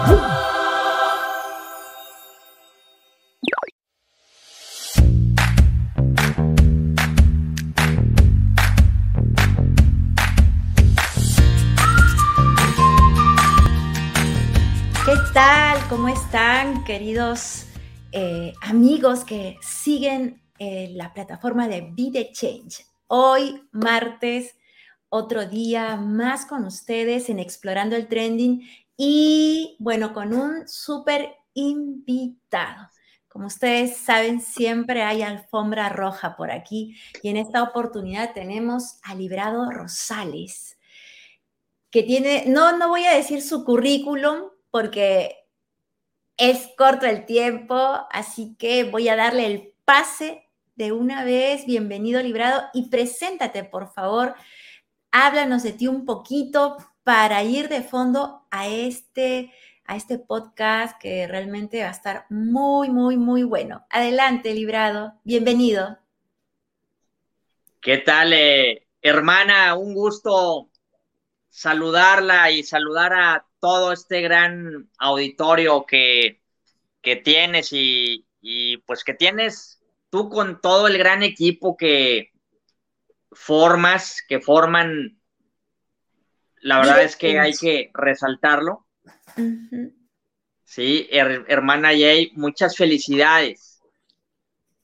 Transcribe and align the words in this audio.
¿Qué 0.00 0.06
tal? 15.34 15.78
¿Cómo 15.88 16.08
están, 16.08 16.84
queridos 16.84 17.66
eh, 18.12 18.52
amigos 18.62 19.24
que 19.24 19.58
siguen 19.60 20.40
eh, 20.58 20.90
la 20.94 21.12
plataforma 21.12 21.68
de 21.68 21.82
Be 21.82 22.10
the 22.12 22.32
Change? 22.32 22.86
Hoy, 23.06 23.62
martes, 23.72 24.56
otro 25.08 25.46
día 25.46 25.96
más 25.96 26.46
con 26.46 26.64
ustedes 26.64 27.28
en 27.28 27.40
Explorando 27.40 27.96
el 27.96 28.06
Trending 28.06 28.62
y 29.02 29.76
bueno, 29.78 30.12
con 30.12 30.34
un 30.34 30.68
súper 30.68 31.34
invitado. 31.54 32.90
Como 33.28 33.46
ustedes 33.46 33.96
saben, 33.96 34.42
siempre 34.42 35.02
hay 35.02 35.22
alfombra 35.22 35.88
roja 35.88 36.36
por 36.36 36.50
aquí 36.50 36.94
y 37.22 37.30
en 37.30 37.38
esta 37.38 37.62
oportunidad 37.62 38.34
tenemos 38.34 38.98
a 39.02 39.14
Librado 39.14 39.70
Rosales, 39.70 40.78
que 41.90 42.02
tiene, 42.02 42.44
no, 42.48 42.76
no 42.76 42.90
voy 42.90 43.06
a 43.06 43.16
decir 43.16 43.40
su 43.40 43.64
currículum 43.64 44.50
porque 44.70 45.46
es 46.36 46.68
corto 46.76 47.06
el 47.06 47.24
tiempo, 47.24 48.06
así 48.10 48.54
que 48.58 48.84
voy 48.84 49.08
a 49.08 49.16
darle 49.16 49.46
el 49.46 49.72
pase 49.86 50.46
de 50.74 50.92
una 50.92 51.24
vez. 51.24 51.64
Bienvenido, 51.64 52.22
Librado, 52.22 52.64
y 52.74 52.90
preséntate, 52.90 53.64
por 53.64 53.90
favor. 53.94 54.34
Háblanos 55.10 55.62
de 55.62 55.72
ti 55.72 55.86
un 55.86 56.04
poquito 56.04 56.76
para 57.10 57.42
ir 57.42 57.68
de 57.68 57.82
fondo 57.82 58.46
a 58.52 58.68
este, 58.68 59.52
a 59.84 59.96
este 59.96 60.16
podcast 60.16 60.96
que 61.00 61.26
realmente 61.26 61.82
va 61.82 61.88
a 61.88 61.90
estar 61.90 62.24
muy, 62.30 62.88
muy, 62.88 63.16
muy 63.16 63.42
bueno. 63.42 63.84
Adelante, 63.90 64.54
Librado. 64.54 65.14
Bienvenido. 65.24 65.98
¿Qué 67.80 67.98
tal, 67.98 68.32
eh, 68.32 68.86
hermana? 69.02 69.74
Un 69.74 69.92
gusto 69.92 70.70
saludarla 71.48 72.52
y 72.52 72.62
saludar 72.62 73.12
a 73.12 73.44
todo 73.58 73.92
este 73.92 74.20
gran 74.20 74.88
auditorio 74.96 75.86
que, 75.86 76.40
que 77.02 77.16
tienes 77.16 77.72
y, 77.72 78.24
y, 78.40 78.76
pues 78.86 79.02
que 79.02 79.14
tienes 79.14 79.82
tú 80.10 80.28
con 80.28 80.60
todo 80.60 80.86
el 80.86 80.96
gran 80.96 81.24
equipo 81.24 81.76
que 81.76 82.30
formas, 83.32 84.22
que 84.28 84.38
forman, 84.38 85.19
la 86.60 86.78
verdad 86.78 87.02
es 87.02 87.16
que 87.16 87.38
hay 87.38 87.52
que 87.52 87.90
resaltarlo. 87.94 88.86
Uh 89.36 89.40
-huh. 89.40 89.94
Sí, 90.64 91.08
her 91.10 91.44
hermana 91.48 91.88
Jay, 91.88 92.30
muchas 92.34 92.76
felicidades 92.76 93.82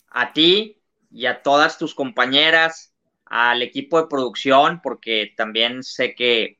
a 0.09 0.33
ti 0.33 0.83
y 1.11 1.27
a 1.27 1.43
todas 1.43 1.79
tus 1.79 1.95
compañeras, 1.95 2.93
al 3.25 3.63
equipo 3.63 4.01
de 4.01 4.09
producción, 4.09 4.81
porque 4.83 5.33
también 5.37 5.83
sé 5.83 6.15
que 6.15 6.59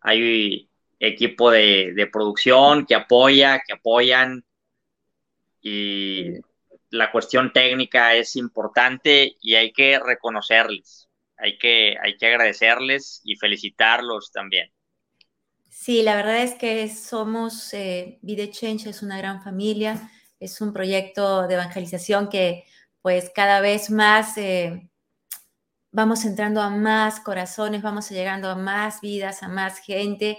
hay 0.00 0.68
equipo 0.98 1.50
de, 1.50 1.92
de, 1.94 2.06
producción 2.06 2.86
que 2.86 2.94
apoya, 2.94 3.62
que 3.66 3.74
apoyan 3.74 4.44
y 5.60 6.32
la 6.90 7.10
cuestión 7.10 7.52
técnica 7.52 8.14
es 8.14 8.36
importante 8.36 9.36
y 9.40 9.54
hay 9.54 9.72
que 9.72 9.98
reconocerles, 9.98 11.05
hay 11.38 11.58
que, 11.58 11.96
hay 12.02 12.16
que 12.16 12.26
agradecerles 12.26 13.20
y 13.24 13.36
felicitarlos 13.36 14.30
también. 14.32 14.70
Sí, 15.68 16.02
la 16.02 16.16
verdad 16.16 16.42
es 16.42 16.54
que 16.54 16.88
somos, 16.88 17.72
eh, 17.74 18.18
Video 18.22 18.46
Change 18.46 18.88
es 18.88 19.02
una 19.02 19.18
gran 19.18 19.42
familia, 19.42 20.10
es 20.40 20.60
un 20.60 20.72
proyecto 20.72 21.46
de 21.46 21.54
evangelización 21.54 22.28
que 22.28 22.64
pues 23.02 23.30
cada 23.34 23.60
vez 23.60 23.90
más 23.90 24.36
eh, 24.38 24.88
vamos 25.92 26.24
entrando 26.24 26.60
a 26.60 26.70
más 26.70 27.20
corazones, 27.20 27.82
vamos 27.82 28.10
llegando 28.10 28.50
a 28.50 28.56
más 28.56 29.00
vidas, 29.00 29.42
a 29.42 29.48
más 29.48 29.78
gente. 29.78 30.38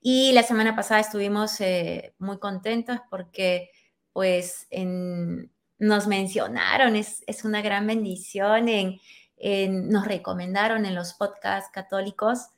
Y 0.00 0.32
la 0.32 0.42
semana 0.42 0.74
pasada 0.74 1.00
estuvimos 1.00 1.60
eh, 1.60 2.14
muy 2.18 2.38
contentos 2.38 2.98
porque 3.08 3.70
pues 4.12 4.66
en, 4.70 5.50
nos 5.78 6.06
mencionaron, 6.08 6.96
es, 6.96 7.22
es, 7.26 7.44
una 7.44 7.62
gran 7.62 7.86
bendición, 7.86 8.68
en, 8.68 9.00
en, 9.40 9.88
nos 9.88 10.06
recomendaron 10.06 10.86
en 10.86 10.94
los 10.94 11.14
podcasts 11.14 11.70
católicos 11.72 12.48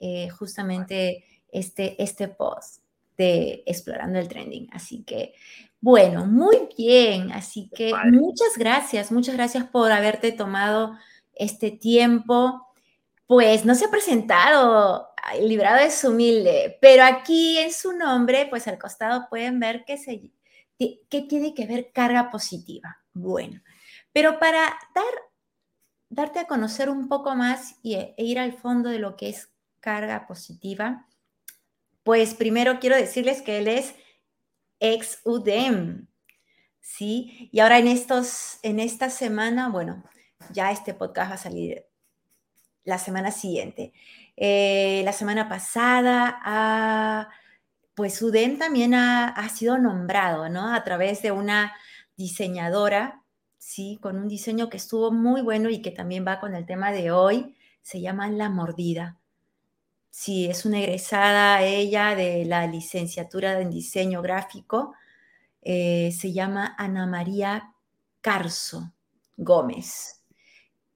eh, 0.00 0.28
justamente 0.30 1.24
este, 1.50 2.02
este 2.02 2.28
post 2.28 2.82
de 3.16 3.64
Explorando 3.66 4.18
el 4.18 4.28
Trending. 4.28 4.68
Así 4.72 5.02
que, 5.02 5.34
bueno, 5.80 6.26
muy 6.26 6.68
bien. 6.76 7.32
Así 7.32 7.70
que 7.74 7.92
muchas 8.10 8.56
gracias, 8.56 9.12
muchas 9.12 9.34
gracias 9.34 9.64
por 9.64 9.90
haberte 9.90 10.32
tomado 10.32 10.96
este 11.34 11.70
tiempo. 11.70 12.66
Pues 13.26 13.66
no 13.66 13.74
se 13.74 13.84
ha 13.84 13.90
presentado, 13.90 15.08
el 15.34 15.48
librado 15.48 15.78
es 15.78 16.02
humilde, 16.02 16.78
pero 16.80 17.04
aquí 17.04 17.58
en 17.58 17.72
su 17.72 17.92
nombre, 17.92 18.46
pues 18.48 18.66
al 18.68 18.78
costado 18.78 19.26
pueden 19.28 19.60
ver 19.60 19.84
que, 19.84 19.98
se, 19.98 20.30
que 20.78 21.22
tiene 21.22 21.52
que 21.54 21.66
ver 21.66 21.90
carga 21.92 22.30
positiva. 22.30 22.98
Bueno, 23.12 23.60
pero 24.12 24.38
para 24.38 24.62
dar, 24.94 25.04
darte 26.10 26.40
a 26.40 26.46
conocer 26.46 26.88
un 26.90 27.08
poco 27.08 27.34
más 27.34 27.76
y, 27.82 27.94
e 27.94 28.14
ir 28.18 28.38
al 28.38 28.52
fondo 28.52 28.90
de 28.90 28.98
lo 28.98 29.16
que 29.16 29.28
es 29.28 29.50
carga 29.80 30.26
positiva, 30.26 31.06
pues 32.02 32.34
primero 32.34 32.80
quiero 32.80 32.96
decirles 32.96 33.42
que 33.42 33.58
él 33.58 33.68
es 33.68 33.94
ex 34.80 35.20
UDEM, 35.24 36.08
¿sí? 36.80 37.50
Y 37.52 37.60
ahora 37.60 37.78
en, 37.78 37.88
estos, 37.88 38.58
en 38.62 38.80
esta 38.80 39.10
semana, 39.10 39.68
bueno, 39.68 40.02
ya 40.52 40.70
este 40.70 40.94
podcast 40.94 41.30
va 41.30 41.34
a 41.34 41.38
salir 41.38 41.86
la 42.84 42.98
semana 42.98 43.30
siguiente. 43.30 43.92
Eh, 44.36 45.02
la 45.04 45.12
semana 45.12 45.48
pasada, 45.48 46.40
ah, 46.42 47.28
pues 47.94 48.22
UDEM 48.22 48.58
también 48.58 48.94
ha, 48.94 49.28
ha, 49.28 49.48
sido 49.48 49.76
nombrado, 49.78 50.48
¿no? 50.48 50.72
A 50.72 50.84
través 50.84 51.20
de 51.22 51.32
una 51.32 51.74
diseñadora, 52.16 53.22
¿sí? 53.58 53.98
Con 54.00 54.18
un 54.18 54.28
diseño 54.28 54.70
que 54.70 54.76
estuvo 54.76 55.10
muy 55.10 55.42
bueno 55.42 55.68
y 55.68 55.82
que 55.82 55.90
también 55.90 56.26
va 56.26 56.40
con 56.40 56.54
el 56.54 56.66
tema 56.66 56.92
de 56.92 57.10
hoy, 57.10 57.56
se 57.82 58.00
llama 58.00 58.28
La 58.28 58.48
Mordida. 58.48 59.18
Sí, 60.10 60.46
es 60.46 60.64
una 60.64 60.80
egresada 60.80 61.62
ella 61.62 62.14
de 62.14 62.44
la 62.44 62.66
licenciatura 62.66 63.60
en 63.60 63.70
diseño 63.70 64.22
gráfico, 64.22 64.94
eh, 65.62 66.12
se 66.18 66.32
llama 66.32 66.74
Ana 66.78 67.06
María 67.06 67.74
Carso 68.20 68.92
Gómez. 69.36 70.24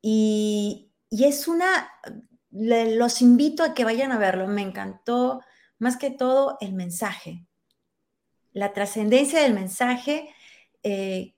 Y, 0.01 0.91
y 1.11 1.25
es 1.25 1.47
una, 1.47 1.91
le, 2.51 2.97
los 2.97 3.23
invito 3.23 3.63
a 3.63 3.75
que 3.75 3.85
vayan 3.85 4.13
a 4.13 4.19
verlo, 4.19 4.49
me 4.49 4.63
encantó 4.63 5.41
más 5.79 5.97
que 5.97 6.11
todo 6.11 6.57
el 6.61 6.73
mensaje, 6.73 7.45
la 8.53 8.73
trascendencia 8.73 9.41
del 9.41 9.55
mensaje 9.55 10.35
eh, 10.83 11.35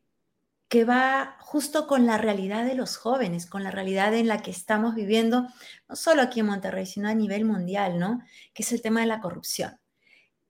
que 0.75 0.85
va 0.85 1.37
justo 1.39 1.87
con 1.87 2.05
la 2.05 2.19
realidad 2.19 2.65
de 2.65 2.75
los 2.75 2.97
jóvenes, 2.97 3.47
con 3.47 3.63
la 3.63 3.71
realidad 3.71 4.13
en 4.13 4.27
la 4.27 4.43
que 4.43 4.51
estamos 4.51 4.97
viviendo, 4.97 5.47
no 5.89 5.95
solo 5.95 6.21
aquí 6.21 6.41
en 6.41 6.47
Monterrey, 6.47 6.85
sino 6.85 7.09
a 7.09 7.15
nivel 7.15 7.45
mundial, 7.45 8.01
¿no? 8.01 8.25
Que 8.53 8.65
es 8.65 8.73
el 8.73 8.83
tema 8.83 8.99
de 8.99 9.07
la 9.07 9.21
corrupción. 9.21 9.79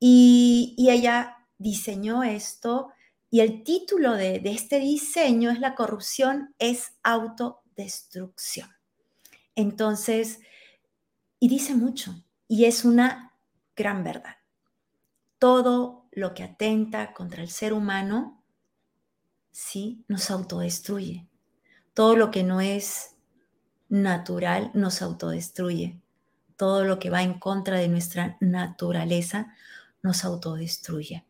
Y, 0.01 0.77
ella 0.79 1.47
diseñó 1.59 2.23
esto 2.23 2.91
y 3.29 3.41
el 3.41 3.65
título 3.65 4.15
de, 4.15 4.41
este 4.47 4.79
diseño 4.79 5.51
es 5.51 5.61
La 5.61 5.75
corrupción 5.75 6.55
es 6.59 6.95
auto 7.03 7.61
destrucción. 7.77 8.71
Entonces, 9.55 10.41
y 11.39 11.49
dice 11.49 11.75
mucho, 11.75 12.25
y 12.49 12.65
es 12.65 12.87
una 12.87 13.35
gran 13.77 14.03
verdad. 14.03 14.37
Todo 15.39 16.09
lo 16.13 16.33
que 16.33 16.45
atenta 16.45 17.13
contra 17.13 17.43
el 17.43 17.51
ser 17.51 17.75
humano, 17.75 18.43
sí, 19.55 20.05
nos 20.09 20.33
autodestruye. 20.33 21.29
Todo 21.95 22.17
lo 22.17 22.33
que 22.33 22.43
no 22.43 22.61
es 22.61 23.15
natural 23.89 24.73
nos 24.75 25.01
autodestruye. 25.01 26.01
Todo 26.57 26.85
lo 26.85 26.99
que 26.99 27.09
va 27.09 27.23
en 27.23 27.39
contra 27.39 27.79
de 27.79 27.87
nuestra 27.87 28.37
naturaleza 28.41 29.55
nos 30.03 30.25
autodestruye. 30.25 31.25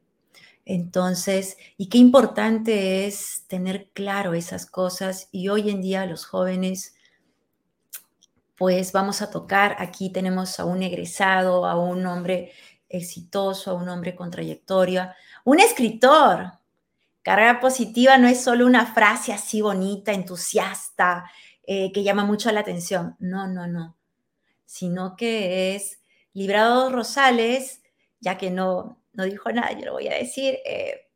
Entonces, 0.65 1.59
y 1.76 1.91
qué 1.91 1.99
importante 1.99 3.06
es 3.06 3.44
tener 3.47 3.91
claro 3.93 4.32
esas 4.32 4.65
cosas 4.65 5.29
y 5.31 5.49
hoy 5.49 5.69
en 5.69 5.82
día 5.82 6.06
los 6.06 6.25
jóvenes, 6.25 6.97
pues 8.56 8.93
vamos 8.93 9.20
a 9.20 9.31
tocar, 9.31 9.77
aquí 9.79 10.11
tenemos 10.11 10.59
a 10.59 10.65
un 10.65 10.82
egresado, 10.82 11.67
a 11.67 11.79
un 11.79 12.06
hombre 12.06 12.53
exitoso, 12.88 13.70
a 13.70 13.75
un 13.75 13.91
hombre 13.91 14.17
con 14.17 14.31
trayectoria, 14.31 15.15
un 15.44 15.61
escritor. 15.61 16.64
Carga 17.25 17.59
positiva 17.59 18.17
no 18.19 18.29
es 18.29 18.44
solo 18.44 18.67
una 18.67 18.87
frase 18.87 19.32
así 19.32 19.61
bonita, 19.61 20.12
entusiasta, 20.12 21.29
eh, 21.67 21.91
que 21.91 22.05
llama 22.05 22.25
mucho 22.25 22.53
la 22.53 22.61
atención. 22.61 23.17
No, 23.19 23.49
no, 23.49 23.67
no. 23.67 23.97
Sino 24.65 25.17
que 25.17 25.75
es 25.75 26.00
Librado 26.32 26.91
Rosales 26.91 27.81
ya 28.25 28.38
que 28.38 28.50
no, 28.50 28.99
no 29.12 29.25
dijo 29.25 29.53
nada, 29.53 29.73
yo 29.73 29.85
lo 29.85 29.93
voy 29.93 30.09
a 30.09 30.15
decir, 30.15 30.59
eh, 30.65 31.09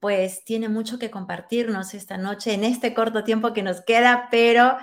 pues 0.00 0.42
tiene 0.44 0.68
mucho 0.70 0.98
que 0.98 1.10
compartirnos 1.10 1.92
esta 1.92 2.16
noche 2.16 2.54
en 2.54 2.64
este 2.64 2.94
corto 2.94 3.22
tiempo 3.22 3.52
que 3.52 3.62
nos 3.62 3.82
queda, 3.82 4.28
pero 4.30 4.78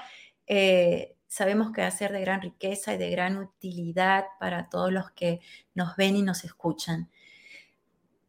eh, 0.45 1.18
sabemos 1.27 1.71
que 1.71 1.81
va 1.81 1.88
a 1.88 1.92
ser 1.92 2.13
de 2.13 2.21
gran 2.21 2.42
riqueza 2.42 2.94
y 2.94 2.98
de 2.98 3.10
gran 3.10 3.38
utilidad 3.38 4.25
para 4.39 4.69
todos 4.69 4.94
los 4.94 5.12
que 5.12 5.42
nos 5.74 5.95
ven 5.95 6.15
y 6.15 6.21
nos 6.21 6.44
escuchan. 6.44 7.10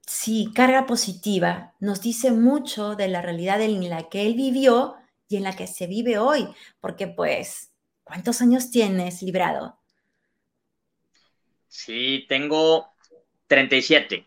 Sí, 0.09 0.51
carga 0.55 0.87
positiva 0.87 1.75
nos 1.81 2.01
dice 2.01 2.31
mucho 2.31 2.97
de 2.97 3.09
la 3.09 3.21
realidad 3.21 3.61
en 3.61 3.91
la 3.91 4.09
que 4.09 4.25
él 4.25 4.33
vivió 4.33 4.97
y 5.29 5.37
en 5.37 5.43
la 5.43 5.55
que 5.55 5.67
se 5.67 5.87
vive 5.87 6.17
hoy, 6.17 6.49
porque 6.81 7.09
pues, 7.09 7.73
¿cuántos 8.05 8.41
años 8.41 8.71
tienes 8.71 9.21
librado? 9.21 9.79
Sí, 11.67 12.25
tengo 12.27 12.95
37. 13.49 14.27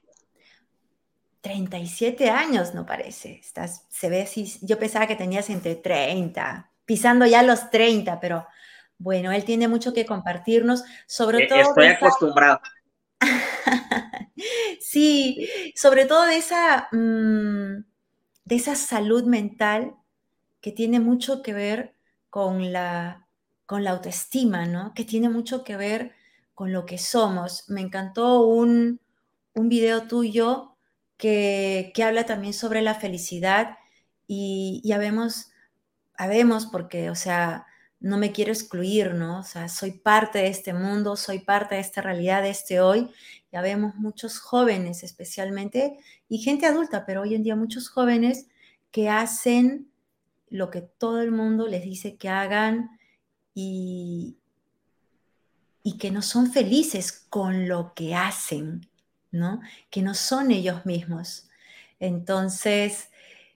37 1.42 2.30
años, 2.30 2.76
no 2.76 2.86
parece. 2.86 3.40
Estás, 3.40 3.88
se 3.90 4.08
ve 4.08 4.22
así, 4.22 4.60
yo 4.62 4.78
pensaba 4.78 5.08
que 5.08 5.16
tenías 5.16 5.50
entre 5.50 5.74
30, 5.74 6.70
pisando 6.86 7.26
ya 7.26 7.42
los 7.42 7.72
30, 7.72 8.20
pero 8.20 8.46
bueno, 9.00 9.32
él 9.32 9.46
tiene 9.46 9.68
mucho 9.68 9.96
que 9.96 10.06
compartirnos, 10.06 10.84
sobre 11.08 11.46
e, 11.46 11.48
todo... 11.48 11.60
Estoy 11.60 11.88
acostumbrado. 11.88 12.62
Sí, 14.92 15.48
sobre 15.76 16.06
todo 16.06 16.26
de 16.26 16.38
esa, 16.38 16.90
mm, 16.92 17.86
de 18.46 18.56
esa 18.56 18.76
salud 18.76 19.24
mental 19.24 19.96
que 20.60 20.72
tiene 20.74 21.00
mucho 21.00 21.42
que 21.42 21.54
ver 21.54 21.96
con 22.30 22.74
la, 22.74 23.28
con 23.66 23.84
la 23.86 23.92
autoestima, 23.92 24.66
¿no? 24.66 24.94
Que 24.94 25.06
tiene 25.06 25.30
mucho 25.30 25.64
que 25.64 25.78
ver 25.78 26.14
con 26.54 26.74
lo 26.74 26.86
que 26.86 26.98
somos. 26.98 27.70
Me 27.70 27.82
encantó 27.82 28.42
un, 28.42 29.00
un 29.54 29.70
video 29.70 30.08
tuyo 30.08 30.76
que, 31.18 31.92
que, 31.96 32.04
habla 32.04 32.26
también 32.26 32.54
sobre 32.54 32.82
la 32.82 32.96
felicidad 32.96 33.78
y 34.28 34.82
ya 34.84 34.98
vemos, 34.98 35.52
habemos 36.16 36.66
porque, 36.66 37.10
o 37.10 37.16
sea, 37.16 37.66
no 38.02 38.18
me 38.18 38.32
quiero 38.34 38.52
excluir, 38.52 39.14
¿no? 39.14 39.40
O 39.40 39.44
sea, 39.44 39.70
soy 39.70 39.92
parte 39.92 40.40
de 40.40 40.48
este 40.48 40.74
mundo, 40.74 41.16
soy 41.16 41.40
parte 41.40 41.76
de 41.76 41.82
esta 41.82 42.02
realidad 42.02 42.42
de 42.42 42.50
este 42.50 42.82
hoy. 42.82 43.10
Ya 43.52 43.62
vemos 43.62 43.96
muchos 43.96 44.40
jóvenes 44.40 45.04
especialmente 45.04 45.98
y 46.30 46.40
gente 46.40 46.66
adulta, 46.66 47.06
pero 47.06 47.22
hoy 47.22 47.36
en 47.36 47.44
día 47.44 47.56
muchos 47.56 47.90
jóvenes 47.90 48.48
que 48.92 49.10
hacen 49.10 49.92
lo 50.50 50.70
que 50.70 50.82
todo 50.82 51.22
el 51.22 51.32
mundo 51.32 51.68
les 51.68 51.84
dice 51.84 52.16
que 52.16 52.30
hagan 52.30 53.00
y, 53.54 54.38
y 55.84 55.98
que 55.98 56.12
no 56.12 56.22
son 56.22 56.52
felices 56.52 57.12
con 57.30 57.68
lo 57.68 57.94
que 57.94 58.16
hacen, 58.16 58.90
¿no? 59.32 59.62
Que 59.90 60.02
no 60.02 60.14
son 60.14 60.52
ellos 60.52 60.86
mismos. 60.86 61.50
Entonces, 62.00 63.10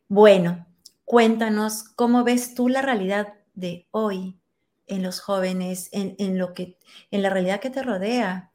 bueno, 0.07 0.65
cuéntanos 1.03 1.83
cómo 1.83 2.23
ves 2.23 2.55
tú 2.55 2.69
la 2.69 2.81
realidad 2.81 3.33
de 3.53 3.87
hoy 3.91 4.37
en 4.87 5.03
los 5.03 5.19
jóvenes, 5.19 5.89
en, 5.91 6.37
lo 6.37 6.53
que, 6.53 6.77
en 7.11 7.21
la 7.21 7.29
realidad 7.29 7.59
que 7.59 7.69
te 7.69 7.83
rodea. 7.83 8.51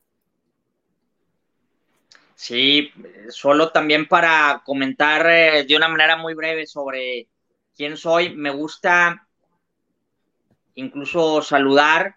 Sí, 2.40 2.90
solo 3.28 3.70
también 3.70 4.08
para 4.08 4.62
comentar 4.64 5.26
eh, 5.28 5.66
de 5.68 5.76
una 5.76 5.88
manera 5.88 6.16
muy 6.16 6.32
breve 6.32 6.66
sobre 6.66 7.28
quién 7.76 7.98
soy, 7.98 8.34
me 8.34 8.48
gusta 8.48 9.28
incluso 10.74 11.42
saludar 11.42 12.14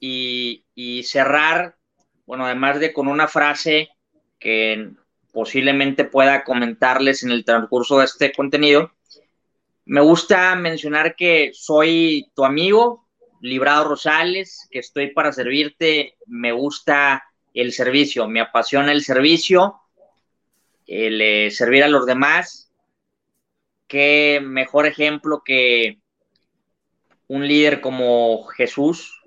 y, 0.00 0.64
cerrar, 1.04 1.76
bueno, 2.24 2.46
además 2.46 2.80
de 2.80 2.94
con 2.94 3.06
una 3.06 3.28
frase 3.28 3.90
que 4.38 4.92
posiblemente 5.30 6.04
pueda 6.04 6.42
comentarles 6.42 7.22
en 7.22 7.32
el 7.32 7.44
transcurso 7.44 7.98
de 7.98 8.06
este 8.06 8.32
contenido, 8.32 8.92
me 9.84 10.00
gusta 10.00 10.54
mencionar 10.56 11.14
que 11.16 11.50
soy 11.52 12.32
tu 12.34 12.46
amigo, 12.46 13.06
Librado 13.42 13.88
Rosales, 13.88 14.68
que 14.70 14.78
estoy 14.78 15.10
para 15.10 15.32
servirte, 15.32 16.16
me 16.24 16.52
gusta 16.52 17.22
el 17.62 17.72
servicio, 17.72 18.28
me 18.28 18.40
apasiona 18.40 18.92
el 18.92 19.02
servicio, 19.02 19.76
el 20.86 21.20
eh, 21.20 21.50
servir 21.50 21.84
a 21.84 21.88
los 21.88 22.06
demás, 22.06 22.72
qué 23.86 24.40
mejor 24.42 24.86
ejemplo 24.86 25.42
que 25.44 25.98
un 27.28 27.46
líder 27.46 27.80
como 27.80 28.44
Jesús 28.46 29.22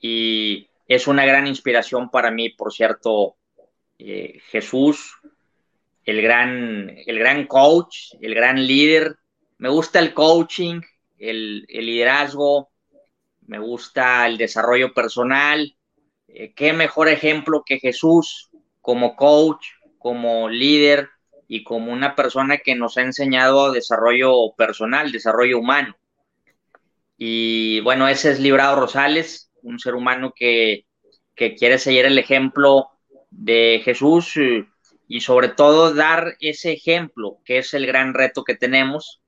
y 0.00 0.68
es 0.86 1.06
una 1.06 1.24
gran 1.24 1.46
inspiración 1.46 2.10
para 2.10 2.30
mí, 2.30 2.50
por 2.50 2.72
cierto, 2.72 3.36
eh, 3.98 4.40
Jesús, 4.50 5.14
el 6.04 6.20
gran, 6.22 6.94
el 7.06 7.18
gran 7.18 7.46
coach, 7.46 8.14
el 8.20 8.34
gran 8.34 8.66
líder. 8.66 9.16
Me 9.58 9.68
gusta 9.68 10.00
el 10.00 10.12
coaching, 10.12 10.80
el, 11.18 11.62
liderazgo, 11.68 12.70
me 13.46 13.58
gusta 13.58 14.26
el 14.26 14.36
desarrollo 14.36 14.92
personal. 14.92 15.76
Eh, 16.34 16.52
qué 16.54 16.72
mejor 16.72 17.08
ejemplo 17.08 17.62
que 17.64 17.78
Jesús 17.78 18.50
como 18.80 19.16
coach, 19.16 19.66
como 19.98 20.48
líder, 20.48 21.08
y 21.54 21.64
como 21.64 21.92
una 21.92 22.16
persona 22.16 22.56
que 22.56 22.74
nos 22.74 22.96
ha 22.96 23.02
enseñado 23.02 23.72
desarrollo 23.72 24.54
personal, 24.56 25.12
desarrollo 25.12 25.58
humano. 25.58 25.94
Y 27.18 27.80
bueno, 27.80 28.08
ese 28.08 28.30
es 28.30 28.40
Librado 28.40 28.80
Rosales, 28.80 29.50
un 29.60 29.78
ser 29.78 29.94
humano 29.94 30.32
que, 30.34 30.86
quiere 31.36 31.78
seguir 31.78 32.06
el 32.06 32.16
ejemplo 32.16 32.88
de 33.28 33.82
Jesús 33.84 34.32
y 35.06 35.20
sobre 35.20 35.48
todo 35.48 35.92
dar 35.92 36.36
ese 36.40 36.72
ejemplo, 36.72 37.36
que 37.44 37.58
es 37.58 37.74
el 37.74 37.86
gran 37.86 38.14
reto 38.14 38.44
que 38.44 38.54
tenemos, 38.54 39.20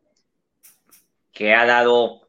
que 1.31 1.53
ha 1.53 1.67
dado 1.67 2.23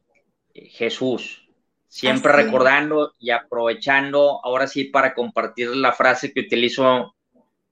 Jesús. 0.52 1.45
Siempre 1.88 2.32
recordando 2.32 3.14
y 3.18 3.30
aprovechando, 3.30 4.40
ahora 4.44 4.66
sí, 4.66 4.84
para 4.84 5.14
compartir 5.14 5.70
la 5.70 5.92
frase 5.92 6.32
que 6.32 6.40
utilizo, 6.40 7.14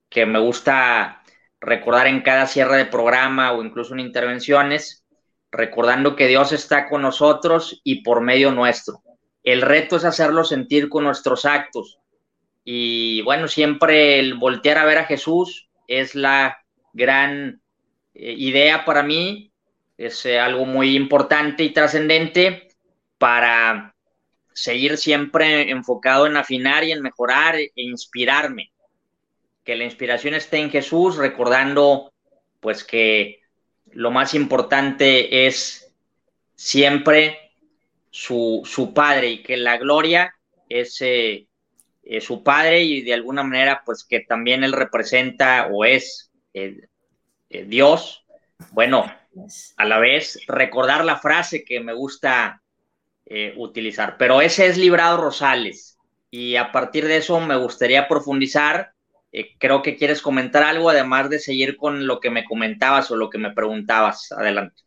que 0.08 0.24
me 0.24 0.38
gusta 0.38 1.22
recordar 1.60 2.06
en 2.06 2.22
cada 2.22 2.46
cierre 2.46 2.76
de 2.76 2.86
programa 2.86 3.52
o 3.52 3.62
incluso 3.62 3.94
en 3.94 4.00
intervenciones, 4.00 5.04
recordando 5.50 6.16
que 6.16 6.28
Dios 6.28 6.52
está 6.52 6.88
con 6.88 7.02
nosotros 7.02 7.80
y 7.84 8.02
por 8.02 8.20
medio 8.20 8.52
nuestro. 8.52 9.02
El 9.42 9.62
reto 9.62 9.96
es 9.96 10.04
hacerlo 10.04 10.44
sentir 10.44 10.88
con 10.88 11.04
nuestros 11.04 11.44
actos. 11.44 11.98
Y 12.64 13.20
bueno, 13.22 13.46
siempre 13.46 14.18
el 14.18 14.34
voltear 14.34 14.78
a 14.78 14.84
ver 14.86 14.98
a 14.98 15.04
Jesús 15.04 15.68
es 15.86 16.14
la 16.14 16.58
gran 16.92 17.60
eh, 18.14 18.34
idea 18.38 18.84
para 18.84 19.02
mí, 19.02 19.52
es 19.98 20.24
eh, 20.26 20.40
algo 20.40 20.64
muy 20.64 20.96
importante 20.96 21.62
y 21.62 21.72
trascendente 21.72 22.68
para 23.18 23.93
seguir 24.54 24.96
siempre 24.96 25.70
enfocado 25.70 26.26
en 26.26 26.36
afinar 26.36 26.84
y 26.84 26.92
en 26.92 27.02
mejorar 27.02 27.56
e 27.56 27.70
inspirarme 27.74 28.72
que 29.64 29.76
la 29.76 29.84
inspiración 29.84 30.34
esté 30.34 30.58
en 30.58 30.70
Jesús, 30.70 31.16
recordando 31.16 32.12
pues 32.60 32.84
que 32.84 33.40
lo 33.92 34.10
más 34.10 34.34
importante 34.34 35.46
es 35.46 35.92
siempre 36.54 37.52
su, 38.10 38.92
Padre 38.94 39.30
y 39.30 39.42
que 39.42 39.56
la 39.56 39.76
gloria 39.76 40.34
es 40.68 40.98
eh, 41.00 41.46
su 42.20 42.42
Padre 42.42 42.82
y 42.82 43.02
de 43.02 43.14
alguna 43.14 43.42
manera 43.42 43.82
pues 43.84 44.04
que 44.04 44.20
también 44.20 44.62
Él 44.62 44.72
representa 44.72 45.68
o 45.72 45.84
es 45.84 46.30
eh, 46.52 46.86
eh, 47.50 47.64
Dios. 47.64 48.24
Bueno, 48.70 49.12
a 49.76 49.84
la 49.84 49.98
vez 49.98 50.40
recordar 50.46 51.04
la 51.04 51.18
frase 51.18 51.64
que 51.64 51.80
me 51.80 51.92
gusta 51.92 52.62
utilizar, 53.56 54.16
pero 54.18 54.40
ese 54.40 54.66
es 54.66 54.76
Librado 54.76 55.16
Rosales 55.16 55.98
y 56.30 56.56
a 56.56 56.72
partir 56.72 57.06
de 57.06 57.16
eso 57.16 57.40
me 57.40 57.56
gustaría 57.56 58.06
profundizar 58.06 58.94
eh, 59.36 59.56
creo 59.58 59.82
que 59.82 59.96
quieres 59.96 60.22
comentar 60.22 60.62
algo, 60.62 60.90
además 60.90 61.28
de 61.28 61.40
seguir 61.40 61.76
con 61.76 62.06
lo 62.06 62.20
que 62.20 62.30
me 62.30 62.44
comentabas 62.44 63.10
o 63.10 63.16
lo 63.16 63.30
que 63.30 63.38
me 63.38 63.50
preguntabas. 63.50 64.30
Adelante. 64.30 64.82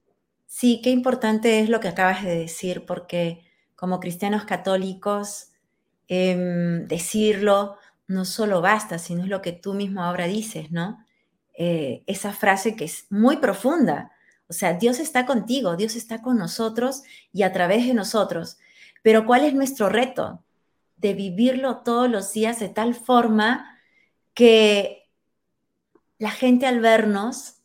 Sí, 0.46 0.79
qué 0.82 0.89
importante 0.89 1.60
es 1.60 1.67
lo 1.67 1.82
que 1.82 1.89
acabas 1.89 2.24
de 2.24 2.39
decir, 2.39 2.86
porque 2.86 3.41
como 3.75 4.00
cristianos 4.00 4.46
católicos, 4.46 5.51
em, 6.08 6.88
decirlo 6.88 7.75
no 8.08 8.24
solo 8.24 8.62
basta, 8.62 9.00
sino 9.00 9.24
es 9.24 9.27
lo 9.27 9.41
que 9.41 9.51
tú 9.51 9.74
mismo 9.74 10.01
ahora 10.01 10.27
dices, 10.27 10.72
¿no? 10.72 11.06
Eh, 11.58 12.03
esa 12.08 12.32
frase 12.32 12.77
que 12.77 12.86
es 12.86 13.06
muy 13.10 13.38
profunda. 13.38 14.12
O 14.50 14.54
sea, 14.54 14.74
Dios 14.74 15.00
está 15.00 15.25
contigo, 15.25 15.75
Dios 15.75 15.96
está 15.96 16.22
con 16.22 16.38
nosotros 16.38 17.04
y 17.34 17.44
a 17.44 17.51
través 17.51 17.86
de 17.86 17.94
nosotros. 17.94 18.58
Pero 19.01 19.25
¿cuál 19.25 19.44
es 19.44 19.54
nuestro 19.54 19.89
reto? 19.89 20.44
De 20.96 21.13
vivirlo 21.13 21.77
todos 21.84 22.10
los 22.10 22.32
días 22.34 22.60
de 22.60 22.70
tal 22.70 22.96
forma 22.96 23.80
que 24.34 25.10
la 26.18 26.32
gente 26.32 26.66
al 26.66 26.80
vernos 26.80 27.56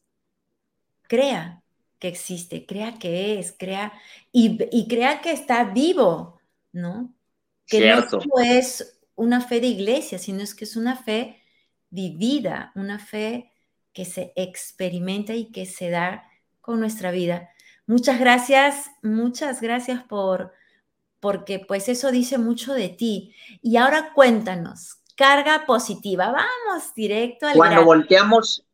crea 1.03 1.63
que 1.99 2.09
existe, 2.09 2.67
crea 2.67 2.99
que 2.99 3.39
es, 3.39 3.55
crea 3.57 3.93
y, 4.33 4.89
crea 4.89 5.21
que 5.21 5.31
está 5.31 5.65
vivo, 5.65 6.41
¿no? 6.73 7.15
Que 7.67 7.95
no 7.95 8.41
es 8.41 8.99
una 9.15 9.41
fe 9.41 9.61
de 9.61 9.69
iglesia, 9.69 10.19
sino 10.19 10.43
es 10.43 10.55
que 10.55 10.65
es 10.65 10.75
una 10.75 10.97
fe 10.97 11.41
vivida, 11.91 12.73
una 12.75 12.99
fe 12.99 13.53
que 13.93 14.05
se 14.05 14.33
experimenta 14.35 15.35
y 15.35 15.53
que 15.53 15.65
se 15.65 15.91
da 15.91 16.29
con 16.63 16.81
nuestra 16.81 17.11
vida. 17.11 17.51
Muchas 17.87 18.19
gracias, 18.19 18.91
muchas 19.03 19.61
gracias 19.61 20.03
por, 20.05 20.53
porque 21.21 21.59
pues 21.59 21.89
eso 21.89 22.11
dice 22.11 22.39
mucho 22.39 22.73
de 22.73 22.89
ti. 22.89 23.35
Y 23.61 23.77
ahora 23.77 24.13
cuéntanos, 24.15 25.03
carga 25.17 25.67
positiva, 25.67 26.33
vamos 26.33 26.95
directo 26.95 27.47
al 27.47 27.57
Cuando 27.57 27.85
volteamos, 27.85 28.65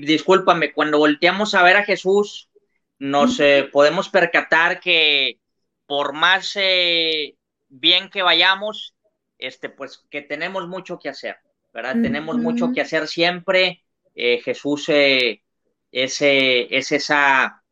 discúlpame, 0.00 0.72
cuando 0.72 0.98
volteamos 0.98 1.54
a 1.54 1.62
ver 1.62 1.76
a 1.76 1.84
Jesús, 1.84 2.48
nos 2.98 3.38
eh, 3.38 3.68
podemos 3.70 4.08
percatar 4.08 4.80
que 4.80 5.38
por 5.86 6.14
más 6.14 6.52
eh, 6.56 7.36
bien 7.68 8.08
que 8.08 8.22
vayamos, 8.22 8.94
este, 9.38 9.68
pues 9.68 10.04
que 10.10 10.22
tenemos 10.22 10.66
mucho 10.68 10.98
que 10.98 11.10
hacer, 11.10 11.36
¿verdad? 11.72 11.96
Tenemos 12.00 12.38
mucho 12.38 12.72
que 12.72 12.80
hacer 12.80 13.08
siempre. 13.08 13.82
Eh, 14.14 14.40
Jesús 14.42 14.88
es, 16.02 16.18
es, 16.20 16.92
esa, 16.92 17.62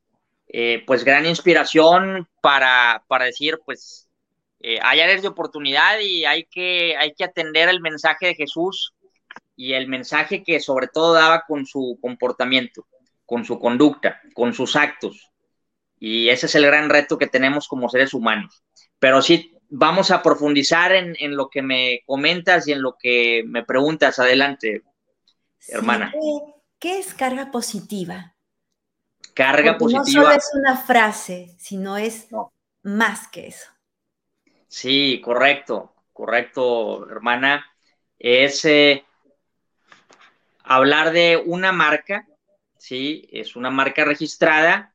pues, 0.86 1.04
gran 1.04 1.26
inspiración 1.26 2.28
para, 2.40 3.04
para 3.08 3.24
decir, 3.24 3.58
pues, 3.64 4.08
hay 4.60 5.00
áreas 5.00 5.22
de 5.22 5.28
oportunidad 5.28 5.98
y 6.00 6.24
hay 6.24 6.44
que, 6.44 6.96
hay 6.96 7.14
que 7.14 7.24
atender 7.24 7.68
el 7.68 7.80
mensaje 7.80 8.26
de 8.26 8.34
Jesús 8.34 8.94
y 9.56 9.72
el 9.72 9.88
mensaje 9.88 10.42
que 10.42 10.60
sobre 10.60 10.86
todo 10.86 11.14
daba 11.14 11.44
con 11.46 11.66
su 11.66 11.98
comportamiento, 12.00 12.86
con 13.26 13.44
su 13.44 13.58
conducta, 13.58 14.20
con 14.34 14.54
sus 14.54 14.76
actos. 14.76 15.30
Y 15.98 16.28
ese 16.28 16.46
es 16.46 16.54
el 16.54 16.66
gran 16.66 16.90
reto 16.90 17.18
que 17.18 17.26
tenemos 17.26 17.68
como 17.68 17.88
seres 17.88 18.14
humanos. 18.14 18.62
Pero 18.98 19.20
sí, 19.22 19.56
vamos 19.68 20.10
a 20.10 20.22
profundizar 20.22 20.92
en, 20.92 21.36
lo 21.36 21.48
que 21.48 21.62
me 21.62 22.02
comentas 22.06 22.68
y 22.68 22.72
en 22.72 22.82
lo 22.82 22.96
que 22.98 23.42
me 23.46 23.64
preguntas. 23.64 24.18
Adelante, 24.18 24.82
hermana. 25.68 26.12
¿Qué 26.82 26.98
es 26.98 27.14
carga 27.14 27.52
positiva? 27.52 28.34
Carga 29.34 29.78
positiva. 29.78 30.00
No 30.00 30.04
solo 30.04 30.30
es 30.32 30.50
una 30.52 30.76
frase, 30.76 31.54
sino 31.56 31.96
es 31.96 32.26
más 32.82 33.28
que 33.28 33.46
eso. 33.46 33.70
Sí, 34.66 35.20
correcto, 35.24 35.94
correcto, 36.12 37.08
hermana. 37.08 37.64
Es 38.18 38.64
eh, 38.64 39.04
hablar 40.64 41.12
de 41.12 41.40
una 41.46 41.70
marca, 41.70 42.26
¿sí? 42.78 43.28
Es 43.30 43.54
una 43.54 43.70
marca 43.70 44.04
registrada, 44.04 44.92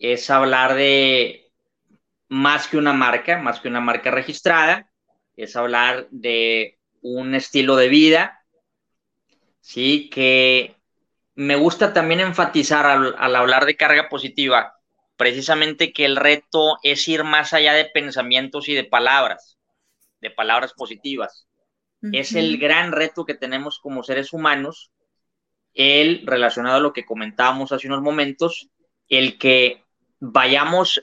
es 0.00 0.28
hablar 0.30 0.74
de 0.74 1.52
más 2.26 2.66
que 2.66 2.76
una 2.76 2.92
marca, 2.92 3.38
más 3.38 3.60
que 3.60 3.68
una 3.68 3.80
marca 3.80 4.10
registrada, 4.10 4.90
es 5.36 5.54
hablar 5.54 6.08
de 6.10 6.80
un 7.02 7.36
estilo 7.36 7.76
de 7.76 7.88
vida, 7.88 8.44
¿sí? 9.60 10.10
Que 10.10 10.74
me 11.34 11.56
gusta 11.56 11.92
también 11.92 12.20
enfatizar 12.20 12.86
al, 12.86 13.36
hablar 13.36 13.66
de 13.66 13.76
carga 13.76 14.08
positiva, 14.08 14.74
precisamente 15.16 15.92
que 15.92 16.04
el 16.04 16.16
reto 16.16 16.78
es 16.82 17.06
ir 17.08 17.24
más 17.24 17.52
allá 17.52 17.74
de 17.74 17.86
pensamientos 17.86 18.68
y 18.68 18.74
de 18.74 18.84
palabras, 18.84 19.58
de 20.20 20.30
palabras 20.30 20.72
positivas. 20.72 21.46
Es 22.12 22.34
el 22.34 22.58
gran 22.58 22.92
reto 22.92 23.24
que 23.24 23.32
tenemos 23.32 23.78
como 23.78 24.02
seres 24.02 24.34
humanos, 24.34 24.92
el 25.72 26.26
relacionado 26.26 26.76
a 26.76 26.80
lo 26.80 26.92
que 26.92 27.06
comentábamos 27.06 27.72
hace 27.72 27.86
unos 27.86 28.02
momentos, 28.02 28.68
el 29.08 29.38
que 29.38 29.82
vayamos 30.20 31.02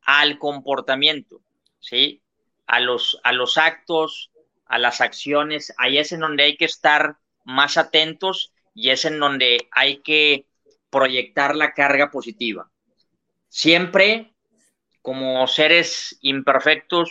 al 0.00 0.38
comportamiento, 0.38 1.42
¿sí? 1.78 2.22
A 2.66 2.80
los, 2.80 3.20
a 3.22 3.32
los 3.32 3.58
actos, 3.58 4.30
a 4.64 4.78
las 4.78 5.02
acciones, 5.02 5.74
ahí 5.76 5.98
es 5.98 6.12
en 6.12 6.20
donde 6.20 6.44
hay 6.44 6.56
que 6.56 6.64
estar 6.64 7.18
más 7.44 7.76
atentos 7.76 8.54
y 8.78 8.90
es 8.90 9.04
en 9.04 9.18
donde 9.18 9.68
hay 9.72 10.02
que 10.02 10.46
proyectar 10.88 11.56
la 11.56 11.74
carga 11.74 12.12
positiva. 12.12 12.70
Siempre 13.48 14.34
como 15.02 15.48
seres 15.48 16.16
imperfectos 16.20 17.10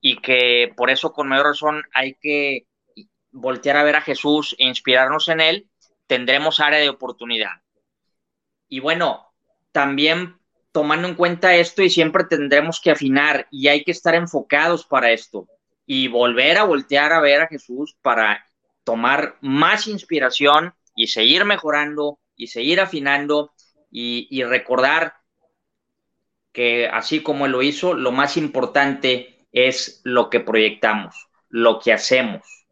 y 0.00 0.18
que 0.20 0.72
por 0.76 0.88
eso 0.88 1.12
con 1.12 1.26
mayor 1.26 1.46
razón 1.46 1.82
hay 1.94 2.14
que 2.14 2.68
voltear 3.32 3.76
a 3.76 3.82
ver 3.82 3.96
a 3.96 4.02
Jesús 4.02 4.54
e 4.56 4.66
inspirarnos 4.68 5.26
en 5.26 5.40
él, 5.40 5.68
tendremos 6.06 6.60
área 6.60 6.78
de 6.78 6.90
oportunidad. 6.90 7.60
Y 8.68 8.78
bueno, 8.78 9.32
también 9.72 10.38
tomando 10.70 11.08
en 11.08 11.16
cuenta 11.16 11.56
esto 11.56 11.82
y 11.82 11.90
siempre 11.90 12.22
tendremos 12.22 12.80
que 12.80 12.92
afinar 12.92 13.48
y 13.50 13.66
hay 13.66 13.82
que 13.82 13.90
estar 13.90 14.14
enfocados 14.14 14.86
para 14.86 15.10
esto 15.10 15.48
y 15.86 16.06
volver 16.06 16.56
a 16.58 16.62
voltear 16.62 17.12
a 17.12 17.20
ver 17.20 17.42
a 17.42 17.48
Jesús 17.48 17.96
para 18.00 18.46
tomar 18.84 19.38
más 19.40 19.88
inspiración 19.88 20.72
y 20.94 21.08
seguir 21.08 21.44
mejorando 21.44 22.18
y 22.36 22.48
seguir 22.48 22.80
afinando 22.80 23.52
y, 23.90 24.42
recordar 24.44 25.14
que 26.52 26.88
así 26.88 27.22
como 27.22 27.46
él 27.46 27.52
lo 27.52 27.62
hizo, 27.62 27.94
lo 27.94 28.12
más 28.12 28.36
importante 28.36 29.46
es 29.52 30.00
lo 30.04 30.30
que 30.30 30.40
proyectamos, 30.40 31.28
lo 31.48 31.80
que 31.80 31.92
hacemos. 31.92 32.66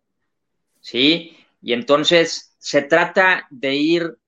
¿Sí? 0.80 1.36
Y 1.60 1.72
entonces 1.72 2.56
se 2.58 2.82
trata 2.82 3.46
de 3.50 3.74
ir 3.74 4.18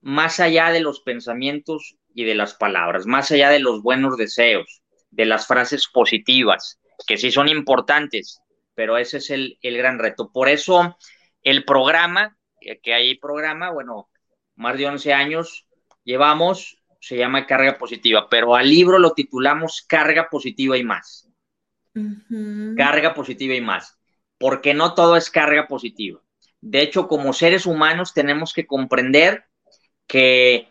más 0.00 0.40
allá 0.40 0.70
de 0.70 0.80
los 0.80 1.00
pensamientos 1.00 1.96
y 2.14 2.24
de 2.24 2.34
las 2.34 2.54
palabras, 2.54 3.06
más 3.06 3.30
allá 3.30 3.50
de 3.50 3.60
los 3.60 3.82
buenos 3.82 4.16
deseos, 4.16 4.82
de 5.10 5.26
las 5.26 5.46
frases 5.46 5.88
positivas, 5.88 6.80
que 7.06 7.16
sí 7.16 7.30
son 7.30 7.48
importantes, 7.48 8.40
pero 8.74 8.96
ese 8.96 9.18
es 9.18 9.30
el, 9.30 9.58
gran 9.62 9.98
reto. 9.98 10.30
Por 10.32 10.48
eso 10.48 10.96
el 11.42 11.64
programa, 11.64 12.36
que 12.82 12.94
hay 12.94 13.16
programa, 13.16 13.70
bueno, 13.70 14.08
más 14.56 14.76
de 14.76 14.86
11 14.86 15.12
años 15.12 15.66
llevamos, 16.04 16.82
se 17.00 17.16
llama 17.16 17.46
Carga 17.46 17.78
Positiva, 17.78 18.28
pero 18.28 18.54
al 18.54 18.68
libro 18.68 18.98
lo 18.98 19.12
titulamos 19.12 19.84
Carga 19.88 20.28
Positiva 20.30 20.76
y 20.76 20.84
más. 20.84 21.30
Carga 22.76 23.14
positiva 23.14 23.54
y 23.54 23.60
más, 23.60 23.98
porque 24.38 24.74
no 24.74 24.94
todo 24.94 25.16
es 25.16 25.30
carga 25.30 25.66
positiva. 25.66 26.20
De 26.60 26.82
hecho, 26.82 27.08
como 27.08 27.32
seres 27.32 27.66
humanos 27.66 28.14
tenemos 28.14 28.52
que 28.52 28.66
comprender 28.66 29.44
que 30.06 30.68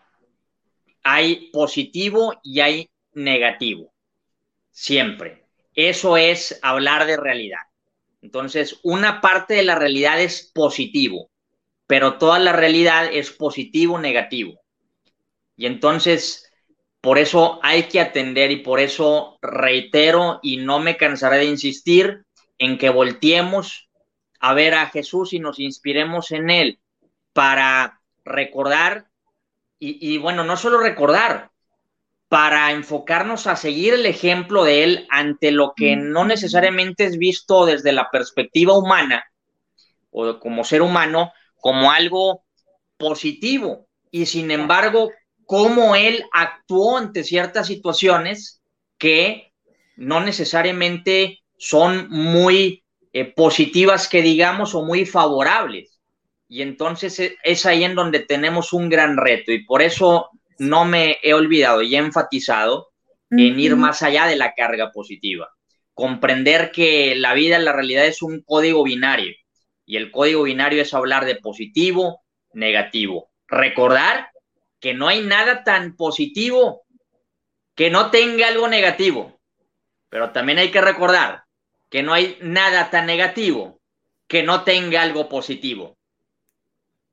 hay 1.04 1.50
positivo 1.52 2.40
y 2.44 2.62
hay 2.62 2.90
negativo. 3.14 3.94
Siempre. 4.72 5.46
Eso 5.74 6.18
es 6.18 6.60
hablar 6.62 7.06
de 7.06 7.18
realidad. 7.18 7.60
Entonces, 8.22 8.80
una 8.84 9.22
parte 9.22 9.56
de 9.56 9.64
la 9.64 9.76
realidad 9.76 10.22
es 10.22 10.52
positivo, 10.54 11.32
pero 11.90 12.20
toda 12.20 12.38
la 12.38 12.54
realidad 12.54 13.10
es 13.12 13.32
positivo 13.32 13.98
negativo. 13.98 14.62
Y 15.58 15.66
entonces, 15.66 16.54
por 17.02 17.18
eso 17.18 17.60
hay 17.64 17.86
que 17.86 18.00
atender 18.00 18.52
y 18.52 18.58
por 18.58 18.80
eso 18.80 19.40
reitero 19.42 20.40
y 20.44 20.58
no 20.58 20.78
me 20.78 20.98
cansaré 20.98 21.38
de 21.38 21.46
insistir 21.46 22.26
en 22.60 22.78
que 22.78 22.92
volteemos 22.92 23.90
a 24.40 24.54
ver 24.54 24.76
a 24.76 24.86
Jesús 24.92 25.34
y 25.34 25.40
nos 25.40 25.60
inspiremos 25.60 26.30
en 26.30 26.52
Él 26.52 26.80
para 27.34 28.00
recordar 28.24 29.08
y, 29.80 30.20
bueno, 30.20 30.44
no 30.44 30.58
solo 30.58 30.78
recordar, 30.80 31.50
para 32.28 32.72
enfocarnos 32.72 33.48
a 33.48 33.56
seguir 33.56 33.96
el 33.96 34.06
ejemplo 34.06 34.64
de 34.64 34.84
él 34.84 35.08
ante 35.10 35.50
lo 35.52 35.74
que 35.76 35.96
no 35.96 36.24
necesariamente 36.26 37.06
es 37.06 37.18
visto 37.18 37.66
desde 37.66 37.94
la 37.94 38.12
perspectiva 38.12 38.78
humana 38.78 39.24
o 40.12 40.38
como 40.40 40.64
ser 40.64 40.84
humano 40.84 41.32
como 41.60 41.92
algo 41.92 42.44
positivo. 42.98 43.88
Y 44.12 44.26
sin 44.26 44.52
embargo, 44.52 45.12
cómo 45.46 45.96
él 45.96 46.24
actuó 46.32 46.98
ante 46.98 47.24
ciertas 47.24 47.68
situaciones 47.68 48.62
que 48.98 49.54
no 49.96 50.20
necesariamente 50.20 51.40
son 51.58 52.10
muy 52.10 52.84
eh, 53.14 53.26
positivas, 53.26 54.08
que 54.08 54.22
digamos, 54.22 54.76
o 54.76 54.84
muy 54.84 55.06
favorables. 55.06 56.00
Y 56.48 56.62
entonces 56.62 57.20
e, 57.20 57.36
es 57.44 57.66
ahí 57.66 57.84
en 57.84 57.96
donde 57.96 58.20
tenemos 58.20 58.74
un 58.74 58.90
gran 58.90 59.18
reto 59.18 59.52
y 59.52 59.66
por 59.66 59.82
eso 59.82 60.30
no 60.58 60.86
me 60.86 61.18
he 61.24 61.34
olvidado 61.34 61.82
y 61.82 61.96
he 61.96 62.00
enfatizado 62.00 62.88
en 63.32 63.60
ir 63.60 63.76
más 63.76 64.02
allá 64.02 64.26
de 64.26 64.36
la 64.36 64.54
carga 64.54 64.92
positiva. 64.92 65.50
Comprender 65.94 66.72
que 66.72 67.16
la 67.16 67.34
vida 67.34 67.60
la 67.60 67.74
realidad 67.74 68.06
es 68.06 68.24
un 68.24 68.42
código 68.42 68.84
binario 68.84 69.36
y 69.90 69.98
el 69.98 70.12
código 70.12 70.44
binario 70.44 70.84
es 70.84 70.94
hablar 70.94 71.26
de 71.26 71.38
positivo, 71.38 72.22
negativo. 72.54 73.32
Recordar 73.48 74.30
que 74.80 74.94
no 74.94 75.08
hay 75.08 75.24
nada 75.24 75.64
tan 75.64 75.96
positivo 75.96 76.84
que 77.74 77.90
no 77.90 78.12
tenga 78.12 78.50
algo 78.50 78.68
negativo, 78.68 79.42
pero 80.08 80.32
también 80.32 80.60
hay 80.60 80.70
que 80.70 80.80
recordar 80.80 81.46
que 81.90 82.04
no 82.04 82.14
hay 82.14 82.38
nada 82.40 82.92
tan 82.92 83.08
negativo 83.08 83.82
que 84.28 84.44
no 84.44 84.64
tenga 84.64 85.02
algo 85.02 85.28
positivo. 85.28 85.98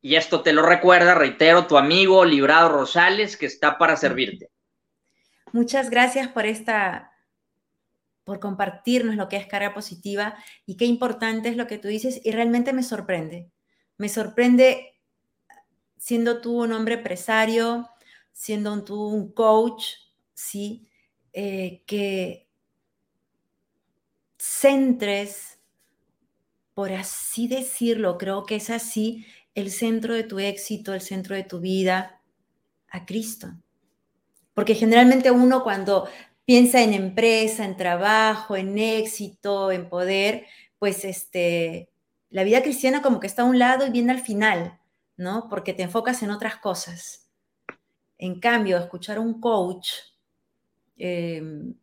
Y 0.02 0.16
esto 0.16 0.42
te 0.42 0.52
lo 0.52 0.60
recuerda, 0.60 1.14
reitero, 1.14 1.66
tu 1.66 1.78
amigo 1.78 2.26
Librado 2.26 2.68
Rosales, 2.68 3.38
que 3.38 3.46
está 3.46 3.78
para 3.78 3.96
servirte. 3.96 4.50
Muchas 5.50 5.88
gracias 5.88 6.28
por 6.28 6.44
esta, 6.44 7.10
por 8.26 8.40
compartirnos 8.40 9.14
lo 9.14 9.28
que 9.28 9.36
es 9.36 9.46
carga 9.46 9.72
positiva 9.72 10.34
y 10.66 10.76
qué 10.76 10.84
importante 10.84 11.48
es 11.48 11.56
lo 11.56 11.68
que 11.68 11.78
tú 11.78 11.86
dices 11.86 12.20
y 12.24 12.32
realmente 12.32 12.72
me 12.72 12.82
sorprende, 12.82 13.52
Me 13.98 14.08
sorprende 14.08 14.98
siendo 15.96 16.40
tú 16.40 16.64
un 16.64 16.72
hombre 16.72 16.96
empresario, 16.96 17.88
siendo 18.32 18.82
tú 18.82 19.00
un 19.06 19.32
coach, 19.32 19.84
¿sí? 20.34 20.88
Eh, 21.32 21.84
que 21.86 22.48
centres, 24.36 25.60
por 26.74 26.92
así 26.92 27.46
decirlo, 27.46 28.18
creo 28.18 28.44
que 28.44 28.56
es 28.56 28.70
así, 28.70 29.24
el 29.54 29.70
centro 29.70 30.14
de 30.14 30.24
tu 30.24 30.40
éxito, 30.40 30.92
el 30.94 31.00
centro 31.00 31.36
de 31.36 31.44
tu 31.44 31.60
vida, 31.60 32.20
a 32.90 33.06
Cristo. 33.06 33.54
Porque 34.52 34.74
generalmente 34.74 35.30
uno 35.30 35.62
cuando 35.62 36.08
piensa 36.46 36.82
en 36.82 36.94
empresa, 36.94 37.64
en 37.66 37.76
trabajo, 37.76 38.56
en 38.56 38.78
éxito, 38.78 39.70
en 39.72 39.90
poder, 39.90 40.46
pues 40.78 41.04
este, 41.04 41.90
la 42.30 42.44
vida 42.44 42.62
cristiana 42.62 43.02
como 43.02 43.20
que 43.20 43.26
está 43.26 43.42
a 43.42 43.46
un 43.46 43.58
lado 43.58 43.86
y 43.86 43.90
viene 43.90 44.12
al 44.12 44.20
final, 44.20 44.78
¿no? 45.16 45.48
Porque 45.50 45.74
te 45.74 45.82
enfocas 45.82 46.22
en 46.22 46.30
otras 46.30 46.56
cosas. 46.56 47.28
En 48.16 48.40
cambio, 48.40 48.78
escuchar 48.78 49.18
a 49.18 49.20
un 49.20 49.40
coach 49.40 49.90
em, 50.96 51.74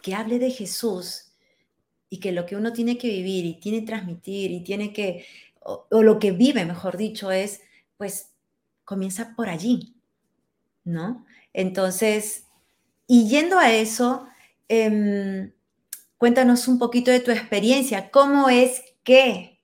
que 0.00 0.14
hable 0.14 0.38
de 0.38 0.50
Jesús 0.50 1.32
y 2.08 2.20
que 2.20 2.32
lo 2.32 2.46
que 2.46 2.56
uno 2.56 2.72
tiene 2.72 2.96
que 2.96 3.08
vivir 3.08 3.44
y 3.44 3.60
tiene 3.60 3.80
que 3.80 3.86
transmitir 3.86 4.50
y 4.52 4.62
tiene 4.62 4.92
que, 4.92 5.26
o, 5.60 6.02
lo 6.02 6.18
que 6.18 6.30
vive, 6.30 6.64
mejor 6.64 6.96
dicho, 6.96 7.30
es, 7.30 7.62
pues, 7.96 8.30
comienza 8.84 9.34
por 9.34 9.48
allí, 9.48 9.94
¿no? 10.84 11.26
Entonces, 11.52 12.46
y 13.06 13.28
yendo 13.28 13.58
a 13.58 13.72
eso, 13.72 14.26
em, 14.68 15.52
cuéntanos 16.18 16.68
un 16.68 16.78
poquito 16.78 17.10
de 17.10 17.20
tu 17.20 17.30
experiencia. 17.30 18.10
¿Cómo 18.10 18.48
es 18.48 18.82
que, 19.04 19.60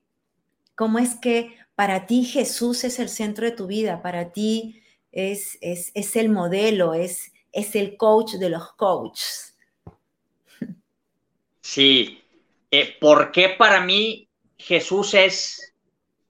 cómo 0.75 0.99
es 0.99 1.15
que 1.15 1.57
para 1.75 2.07
ti 2.07 2.25
Jesús 2.25 2.85
es 2.85 2.99
el 2.99 3.09
centro 3.09 3.45
de 3.45 3.53
tu 3.53 3.67
vida? 3.67 4.03
Para 4.03 4.33
ti 4.33 4.83
es, 5.13 5.59
es, 5.61 6.17
el 6.17 6.29
modelo, 6.29 6.95
es, 6.95 7.33
es 7.53 7.75
el 7.77 7.97
coach 7.97 8.35
de 8.35 8.51
los 8.51 8.73
coaches. 8.73 9.57
Sí, 11.61 12.23
eh, 12.71 12.97
¿por 12.99 13.31
qué 13.31 13.51
para 13.51 13.81
mí 13.81 14.29
Jesús 14.57 15.15
es, 15.15 15.75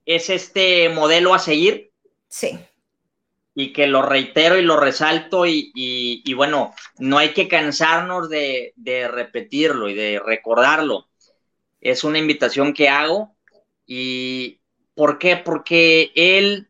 es 0.05 0.29
este 0.29 0.89
modelo 0.89 1.33
a 1.33 1.39
seguir? 1.39 1.91
Sí. 2.27 2.59
Y 3.55 3.73
que 3.73 3.87
lo 3.87 4.01
reitero 4.01 4.57
y 4.57 4.61
lo 4.61 4.77
resalto 4.77 5.45
y, 5.45 6.33
bueno, 6.35 6.73
no 6.97 7.17
hay 7.17 7.33
que 7.33 7.47
cansarnos 7.47 8.29
de, 8.29 8.73
repetirlo 9.11 9.89
y 9.89 9.95
de 9.95 10.21
recordarlo. 10.23 11.09
Es 11.81 12.03
una 12.03 12.19
invitación 12.19 12.73
que 12.73 12.89
hago 12.89 13.35
y 13.85 14.59
¿por 14.95 15.17
qué? 15.17 15.37
Porque 15.37 16.11
él 16.15 16.69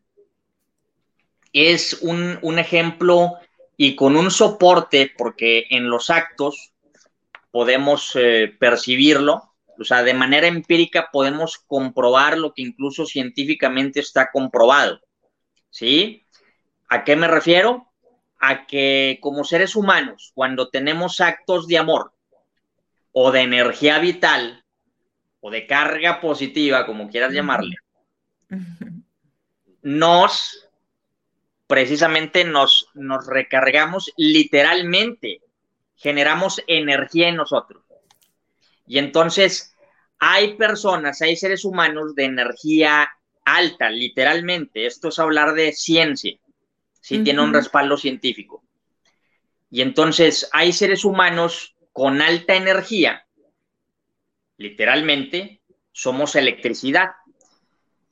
es 1.52 1.94
un, 2.02 2.58
ejemplo 2.58 3.34
y 3.76 3.96
con 3.96 4.16
un 4.16 4.30
soporte, 4.30 5.12
porque 5.16 5.66
en 5.70 5.88
los 5.88 6.10
actos 6.10 6.72
podemos 7.50 8.12
eh, 8.14 8.54
percibirlo, 8.58 9.50
o 9.80 9.84
sea, 9.84 10.02
de 10.02 10.12
manera 10.12 10.46
empírica 10.46 11.08
podemos 11.10 11.56
comprobar 11.58 12.36
lo 12.36 12.52
que 12.52 12.62
incluso 12.62 13.06
científicamente 13.06 14.00
está 14.00 14.30
comprobado. 14.30 15.00
¿Sí? 15.70 16.26
¿A 16.90 17.04
qué 17.04 17.14
me 17.14 17.28
refiero? 17.28 17.86
A 18.40 18.66
que 18.66 19.18
como 19.22 19.44
seres 19.44 19.76
humanos, 19.76 20.32
cuando 20.34 20.70
tenemos 20.70 21.20
actos 21.20 21.68
de 21.68 21.78
amor 21.78 22.12
o 23.12 23.30
de 23.30 23.42
energía 23.42 24.00
vital 24.00 24.64
o 25.40 25.50
de 25.50 25.66
carga 25.66 26.20
positiva, 26.20 26.86
como 26.86 27.08
quieras 27.08 27.32
llamarle, 27.32 27.76
nos 29.82 30.68
precisamente 31.68 32.44
nos, 32.44 32.88
nos 32.94 33.24
recargamos 33.24 34.12
literalmente, 34.16 35.40
generamos 35.94 36.60
energía 36.66 37.28
en 37.28 37.36
nosotros. 37.36 37.84
Y 38.84 38.98
entonces 38.98 39.76
hay 40.18 40.56
personas, 40.56 41.22
hay 41.22 41.36
seres 41.36 41.64
humanos 41.64 42.16
de 42.16 42.24
energía 42.24 43.08
alta, 43.44 43.90
literalmente. 43.90 44.86
Esto 44.86 45.10
es 45.10 45.20
hablar 45.20 45.54
de 45.54 45.72
ciencia, 45.72 46.36
si 47.00 47.22
tiene 47.24 47.42
un 47.42 47.54
respaldo 47.54 47.96
científico. 47.96 48.62
Y 49.70 49.82
entonces 49.82 50.48
hay 50.52 50.72
seres 50.72 51.04
humanos 51.04 51.76
con 51.92 52.20
alta 52.20 52.54
energía, 52.54 53.26
literalmente, 54.56 55.62
somos 55.92 56.36
electricidad. 56.36 57.12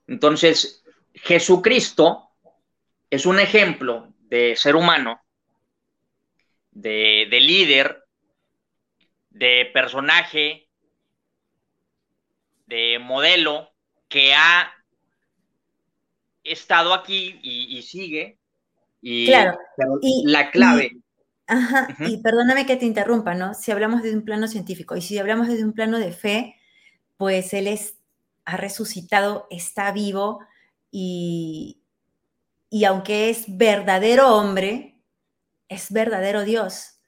Entonces, 0.07 0.83
Jesucristo 1.15 2.31
es 3.11 3.27
un 3.27 3.39
ejemplo 3.39 4.13
de 4.21 4.57
ser 4.57 4.77
humano, 4.77 5.21
de, 6.71 7.27
líder, 7.31 8.05
de 9.31 9.71
personaje, 9.73 10.69
de 12.67 12.99
modelo 12.99 13.71
que 14.09 14.35
ha 14.35 14.73
estado 16.45 16.95
aquí 16.95 17.39
y, 17.43 17.83
sigue. 17.83 18.38
Y, 19.01 19.27
claro. 19.27 19.59
la 20.25 20.51
clave. 20.51 21.01
ajá, 21.47 21.89
y 22.01 22.19
perdóname 22.19 22.67
que 22.67 22.77
te 22.77 22.87
interrumpa, 22.87 23.35
¿no? 23.35 23.55
Si 23.55 23.71
hablamos 23.71 24.03
de 24.03 24.15
un 24.15 24.25
plano 24.25 24.49
científico 24.49 24.97
y 24.97 25.01
si 25.01 25.19
hablamos 25.19 25.49
de 25.49 25.65
un 25.65 25.73
plano 25.73 25.99
de 25.99 26.13
fe, 26.13 26.57
pues 27.17 27.55
él 27.55 27.67
es, 27.67 27.97
ha 28.45 28.57
resucitado, 28.57 29.47
está 29.51 29.93
vivo 29.93 30.41
y, 30.91 31.83
y 32.71 32.85
aunque 32.85 33.31
es 33.31 33.45
verdadero 33.49 34.37
hombre, 34.37 35.01
es 35.69 35.91
verdadero 35.93 36.45
Dios 36.45 36.99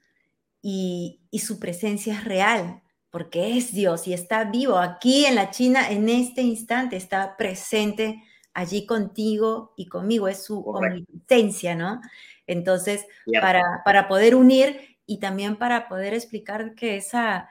y, 0.63 1.21
su 1.39 1.59
presencia 1.59 2.15
es 2.15 2.25
real, 2.25 2.83
porque 3.11 3.57
es 3.57 3.73
Dios 3.73 4.07
y 4.07 4.13
está 4.13 4.45
vivo 4.45 4.77
aquí 4.77 5.25
en 5.25 5.35
la 5.35 5.51
China 5.51 5.91
en 5.91 6.09
este 6.09 6.43
instante, 6.43 6.97
está 6.97 7.37
presente 7.37 8.23
allí 8.55 8.87
contigo 8.87 9.75
y 9.77 9.87
conmigo, 9.87 10.29
es 10.29 10.45
su 10.45 10.61
omnipotencia, 10.61 11.75
¿no? 11.75 12.01
Entonces, 12.47 13.07
para, 13.41 13.83
para, 13.85 14.09
poder 14.09 14.35
unir 14.35 14.99
y 15.07 15.19
también 15.19 15.57
para 15.57 15.89
poder 15.89 16.15
explicar 16.15 16.75
que, 16.75 16.97
esa, 16.97 17.51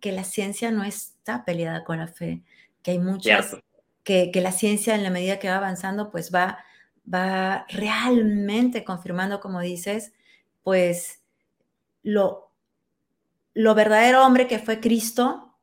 que 0.00 0.12
la 0.12 0.24
ciencia 0.24 0.70
no 0.70 0.84
está 0.84 1.44
peleada 1.44 1.84
con 1.84 1.98
la 1.98 2.08
fe, 2.08 2.42
que 2.82 2.92
hay 2.92 2.98
muchas, 2.98 3.56
que, 4.04 4.30
que, 4.30 4.40
la 4.40 4.52
ciencia 4.52 4.94
en 4.94 5.02
la 5.02 5.10
medida 5.10 5.38
que 5.38 5.48
va 5.48 5.56
avanzando, 5.56 6.10
pues 6.10 6.32
va 6.34 6.64
va 7.12 7.66
realmente 7.68 8.84
confirmando, 8.84 9.40
como 9.40 9.60
dices, 9.60 10.12
pues 10.62 11.22
lo, 12.02 12.52
lo 13.54 13.74
verdadero 13.74 14.24
hombre 14.24 14.46
que 14.46 14.58
fue 14.58 14.80
Cristo 14.80 15.56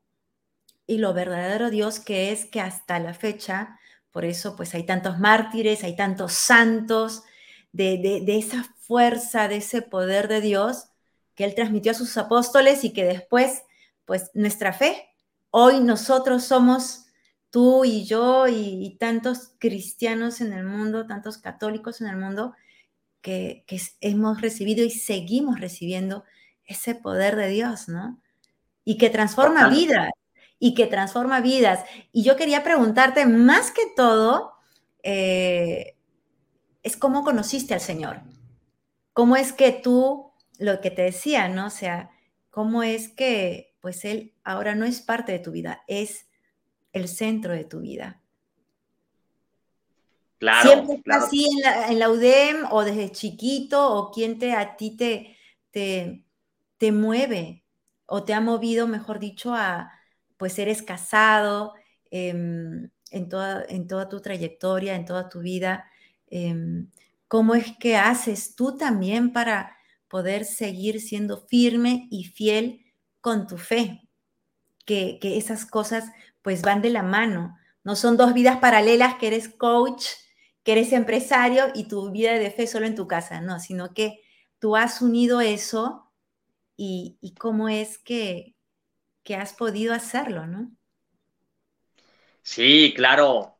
y 0.86 0.98
lo 0.98 1.14
verdadero 1.14 1.70
Dios 1.70 2.00
que 2.00 2.32
es 2.32 2.44
que 2.46 2.60
hasta 2.60 2.98
la 2.98 3.14
fecha, 3.14 3.78
por 4.10 4.24
eso 4.24 4.56
pues 4.56 4.74
hay 4.74 4.84
tantos 4.84 5.18
mártires, 5.18 5.84
hay 5.84 5.96
tantos 5.96 6.32
santos, 6.32 7.22
de, 7.72 8.22
de, 8.24 8.38
esa 8.38 8.64
fuerza, 8.80 9.48
de 9.48 9.56
ese 9.56 9.82
poder 9.82 10.28
de 10.28 10.40
Dios 10.40 10.86
que 11.34 11.44
Él 11.44 11.54
transmitió 11.54 11.92
a 11.92 11.94
sus 11.94 12.16
apóstoles 12.16 12.84
y 12.84 12.92
que 12.92 13.04
después, 13.04 13.62
pues 14.04 14.30
nuestra 14.34 14.72
fe, 14.72 15.08
hoy 15.50 15.80
nosotros 15.80 16.44
somos 16.44 17.06
tú 17.50 17.84
y 17.84 18.04
yo 18.04 18.46
y, 18.48 18.96
tantos 18.98 19.52
cristianos 19.58 20.40
en 20.40 20.52
el 20.52 20.64
mundo, 20.64 21.06
tantos 21.06 21.38
católicos 21.38 22.00
en 22.00 22.08
el 22.08 22.16
mundo, 22.16 22.54
que, 23.20 23.64
hemos 24.00 24.40
recibido 24.40 24.84
y 24.84 24.90
seguimos 24.90 25.60
recibiendo 25.60 26.24
ese 26.64 26.94
poder 26.94 27.36
de 27.36 27.48
Dios, 27.48 27.88
¿no? 27.88 28.20
Y 28.84 28.98
que 28.98 29.10
transforma 29.10 29.68
vidas, 29.68 30.10
y 30.60 30.74
que 30.74 30.86
transforma 30.86 31.40
vidas. 31.40 31.84
Y 32.12 32.22
yo 32.22 32.36
quería 32.36 32.62
preguntarte, 32.62 33.26
más 33.26 33.72
que 33.72 33.82
todo, 33.96 34.52
eh, 35.02 35.96
es 36.84 36.96
cómo 36.96 37.24
conociste 37.24 37.74
al 37.74 37.80
Señor. 37.80 38.20
¿Cómo 39.12 39.34
es 39.34 39.52
que 39.52 39.72
tú, 39.72 40.30
lo 40.58 40.80
que 40.80 40.92
te 40.92 41.02
decía, 41.02 41.48
¿no? 41.48 41.66
O 41.66 41.70
sea, 41.70 42.10
¿cómo 42.50 42.84
es 42.84 43.08
que, 43.08 43.74
pues 43.80 44.04
Él 44.04 44.34
ahora 44.44 44.76
no 44.76 44.84
es 44.84 45.00
parte 45.00 45.32
de 45.32 45.40
tu 45.40 45.50
vida, 45.50 45.82
es 45.88 46.26
el 46.92 47.08
centro 47.08 47.52
de 47.52 47.64
tu 47.64 47.80
vida. 47.80 48.20
Claro, 50.38 50.70
Siempre 50.70 50.94
está 50.96 51.16
así 51.16 51.46
en 51.88 51.98
la, 51.98 52.10
UDEM 52.10 52.66
o 52.70 52.82
desde 52.82 53.12
chiquito 53.12 53.94
o 53.94 54.10
quién 54.10 54.38
te 54.38 54.52
a 54.52 54.76
ti 54.76 54.96
te, 54.96 55.36
te, 55.70 56.24
te 56.78 56.92
mueve 56.92 57.64
o 58.06 58.24
te 58.24 58.32
ha 58.32 58.40
movido, 58.40 58.86
mejor 58.86 59.18
dicho, 59.18 59.54
a 59.54 59.92
pues 60.40 60.58
eres 60.58 60.82
casado 60.82 61.74
em, 62.10 62.88
en, 63.10 63.28
toda, 63.28 63.62
en 63.68 63.86
toda 63.86 64.08
tu 64.08 64.22
trayectoria, 64.22 64.96
en 64.96 65.04
toda 65.04 65.28
tu 65.28 65.40
vida. 65.40 65.84
Em, 66.28 66.90
¿Cómo 67.28 67.54
es 67.54 67.76
que 67.78 67.98
haces 67.98 68.56
tú 68.56 68.78
también 68.78 69.34
para 69.34 69.76
poder 70.08 70.46
seguir 70.46 71.02
siendo 71.02 71.46
firme 71.46 72.08
y 72.10 72.24
fiel 72.24 72.86
con 73.20 73.46
tu 73.46 73.58
fe? 73.58 74.08
Que, 74.86 75.18
que 75.20 75.36
esas 75.36 75.66
cosas 75.66 76.04
pues 76.40 76.62
van 76.62 76.80
de 76.80 76.88
la 76.88 77.02
mano, 77.02 77.58
No 77.84 77.94
son 77.94 78.16
dos 78.16 78.32
vidas 78.32 78.56
paralelas 78.60 79.16
que 79.16 79.26
eres 79.26 79.50
coach, 79.50 80.06
que 80.62 80.72
eres 80.72 80.92
empresario 80.94 81.66
y 81.74 81.84
tu 81.84 82.10
vida 82.10 82.32
de 82.32 82.50
fe 82.50 82.66
solo 82.66 82.86
en 82.86 82.94
tu 82.94 83.06
casa, 83.06 83.42
no, 83.42 83.60
sino 83.60 83.92
que 83.92 84.22
tú 84.58 84.74
has 84.74 85.02
unido 85.02 85.42
eso 85.42 86.10
y, 86.78 87.34
cómo 87.38 87.68
es 87.68 87.98
que, 87.98 88.56
que 89.30 89.36
has 89.36 89.52
podido 89.52 89.94
hacerlo, 89.94 90.44
¿no? 90.48 90.72
Sí, 92.42 92.92
claro. 92.96 93.54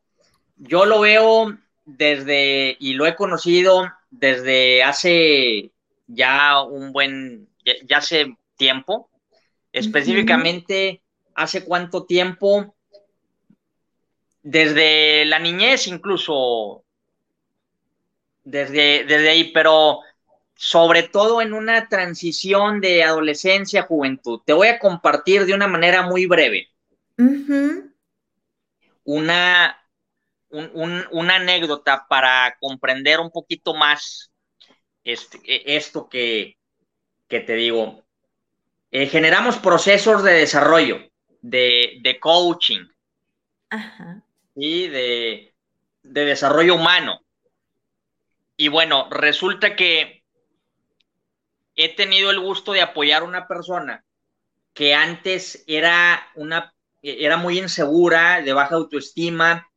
Yo 0.57 0.83
lo 0.83 0.99
veo 0.99 1.57
desde, 1.85 2.75
y 2.77 2.91
lo 2.91 3.05
he 3.05 3.15
conocido 3.15 3.89
desde 4.09 4.83
hace 4.83 5.71
ya 6.07 6.61
un 6.61 6.91
buen, 6.91 7.47
ya, 7.87 7.99
hace 7.99 8.35
tiempo, 8.57 9.09
específicamente 9.71 11.03
hace 11.35 11.63
cuánto 11.63 12.03
tiempo, 12.03 12.75
desde 14.43 15.23
la 15.23 15.39
niñez 15.39 15.87
incluso, 15.87 16.83
desde, 18.43 19.05
desde 19.05 19.29
ahí, 19.29 19.53
pero 19.53 20.01
sobre 20.63 21.01
todo 21.01 21.41
en 21.41 21.53
una 21.53 21.89
transición 21.89 22.81
de 22.81 23.03
adolescencia 23.03 23.81
a 23.81 23.85
juventud. 23.87 24.41
Te 24.45 24.53
voy 24.53 24.67
a 24.67 24.77
compartir 24.77 25.47
de 25.47 25.55
una 25.55 25.65
manera 25.65 26.03
muy 26.03 26.27
breve 26.27 26.69
una, 29.03 29.75
una 30.51 31.35
anécdota 31.35 32.05
para 32.07 32.55
comprender 32.59 33.19
un 33.19 33.31
poquito 33.31 33.73
más 33.73 34.31
este, 35.03 35.39
e, 35.45 35.77
esto 35.77 36.07
que, 36.07 36.59
te 37.27 37.55
digo. 37.55 38.03
Eh, 38.91 39.07
generamos 39.07 39.57
procesos 39.57 40.21
de 40.21 40.33
desarrollo, 40.33 41.09
de, 41.41 42.17
coaching 42.21 42.85
y 44.53 44.87
de, 44.89 45.55
de 46.03 46.25
desarrollo 46.25 46.75
humano. 46.75 47.19
Y 48.57 48.67
bueno, 48.67 49.09
resulta 49.09 49.75
que 49.75 50.20
he 51.83 51.89
tenido 51.89 52.31
el 52.31 52.39
gusto 52.39 52.73
de 52.73 52.81
apoyar 52.81 53.21
a 53.21 53.25
una 53.25 53.47
persona 53.47 54.03
que 54.73 54.93
antes 54.93 55.63
era 55.67 56.27
una 56.35 56.73
era 57.03 57.37
muy 57.37 57.57
insegura, 57.57 58.41
de 58.41 58.53
baja 58.53 58.75
autoestima, 58.75 59.67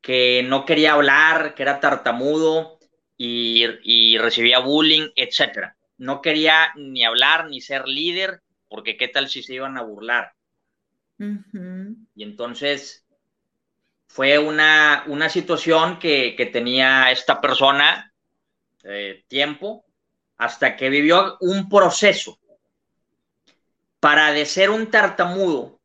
que 0.00 0.42
no 0.42 0.64
quería 0.64 0.94
hablar, 0.94 1.54
que 1.54 1.62
era 1.62 1.80
tartamudo 1.80 2.78
y, 3.16 4.16
recibía 4.18 4.58
bullying, 4.58 5.08
etc. 5.14 5.74
No 5.98 6.20
quería 6.20 6.72
ni 6.76 7.04
hablar 7.04 7.48
ni 7.48 7.60
ser 7.60 7.86
líder, 7.86 8.40
porque 8.68 8.96
qué 8.96 9.08
tal 9.08 9.28
si 9.28 9.42
se 9.42 9.54
iban 9.54 9.76
a 9.76 9.82
burlar. 9.82 10.32
Y 11.18 12.22
entonces 12.22 13.06
fue 14.06 14.38
una, 14.38 15.04
una 15.06 15.28
situación 15.28 15.98
que, 15.98 16.50
tenía 16.52 17.10
esta 17.10 17.40
persona 17.40 18.12
eh, 18.82 19.24
tiempo 19.28 19.84
hasta 20.36 20.76
que 20.76 20.90
vivió 20.90 21.36
un 21.40 21.68
proceso 21.68 22.38
para 24.00 24.32
de 24.32 24.44
ser 24.46 24.70
un 24.70 24.90
tartamudo 24.90 25.80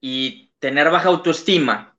y 0.00 0.52
tener 0.58 0.90
baja 0.90 1.08
autoestima 1.08 1.96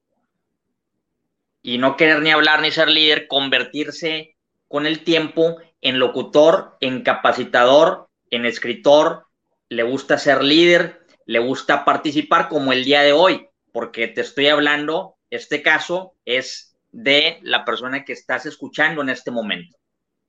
y 1.62 1.78
no 1.78 1.96
querer 1.96 2.22
ni 2.22 2.32
hablar 2.32 2.62
ni 2.62 2.72
ser 2.72 2.90
líder, 2.90 3.28
convertirse 3.28 4.36
con 4.68 4.86
el 4.86 5.04
tiempo 5.04 5.58
en 5.82 6.00
locutor, 6.00 6.78
en 6.80 7.04
capacitador, 7.04 8.10
en 8.30 8.46
escritor, 8.46 9.28
le 9.70 9.84
gusta 9.84 10.18
ser 10.18 10.44
líder, 10.44 11.06
le 11.26 11.40
gusta 11.40 11.86
participar 11.86 12.50
como 12.50 12.74
el 12.74 12.84
día 12.84 13.02
de 13.02 13.14
hoy, 13.14 13.48
porque 13.72 14.08
te 14.08 14.22
estoy 14.22 14.48
hablando, 14.48 15.18
este 15.30 15.62
caso 15.62 16.16
es 16.26 16.76
de 16.92 17.40
la 17.42 17.64
persona 17.64 18.04
que 18.04 18.14
estás 18.14 18.46
escuchando 18.46 19.02
en 19.02 19.10
este 19.10 19.32
momento. 19.32 19.78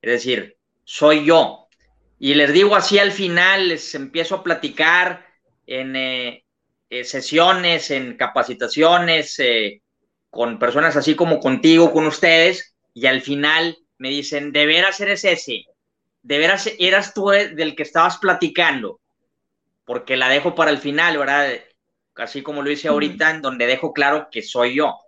Es 0.00 0.12
decir, 0.12 0.56
soy 0.92 1.24
yo. 1.24 1.68
Y 2.18 2.34
les 2.34 2.52
digo 2.52 2.76
así 2.76 2.98
al 2.98 3.12
final, 3.12 3.68
les 3.68 3.94
empiezo 3.94 4.34
a 4.34 4.42
platicar 4.42 5.26
en, 5.66 5.96
eh, 5.96 6.44
eh, 6.90 7.04
sesiones, 7.04 7.90
en 7.90 8.18
capacitaciones 8.18 9.38
eh, 9.38 9.80
con 10.28 10.58
personas 10.58 10.94
así 10.94 11.14
como 11.14 11.40
contigo, 11.40 11.94
con 11.94 12.06
ustedes, 12.06 12.76
y 12.92 13.06
al 13.06 13.22
final 13.22 13.78
me 13.96 14.10
dicen, 14.10 14.52
de 14.52 14.66
veras 14.66 15.00
eres 15.00 15.24
ese, 15.24 15.64
de 16.20 16.38
veras 16.38 16.70
eras 16.78 17.14
tú 17.14 17.30
del 17.30 17.74
que 17.74 17.84
estabas 17.84 18.18
platicando, 18.18 19.00
porque 19.86 20.18
la 20.18 20.28
dejo 20.28 20.54
para 20.54 20.70
el 20.70 20.78
final, 20.78 21.16
¿verdad? 21.16 21.54
Así 22.16 22.42
como 22.42 22.60
lo 22.60 22.70
hice 22.70 22.88
ahorita, 22.88 23.30
en 23.30 23.40
donde 23.40 23.64
dejo 23.64 23.94
claro 23.94 24.28
que 24.30 24.42
soy 24.42 24.74
yo. 24.74 24.98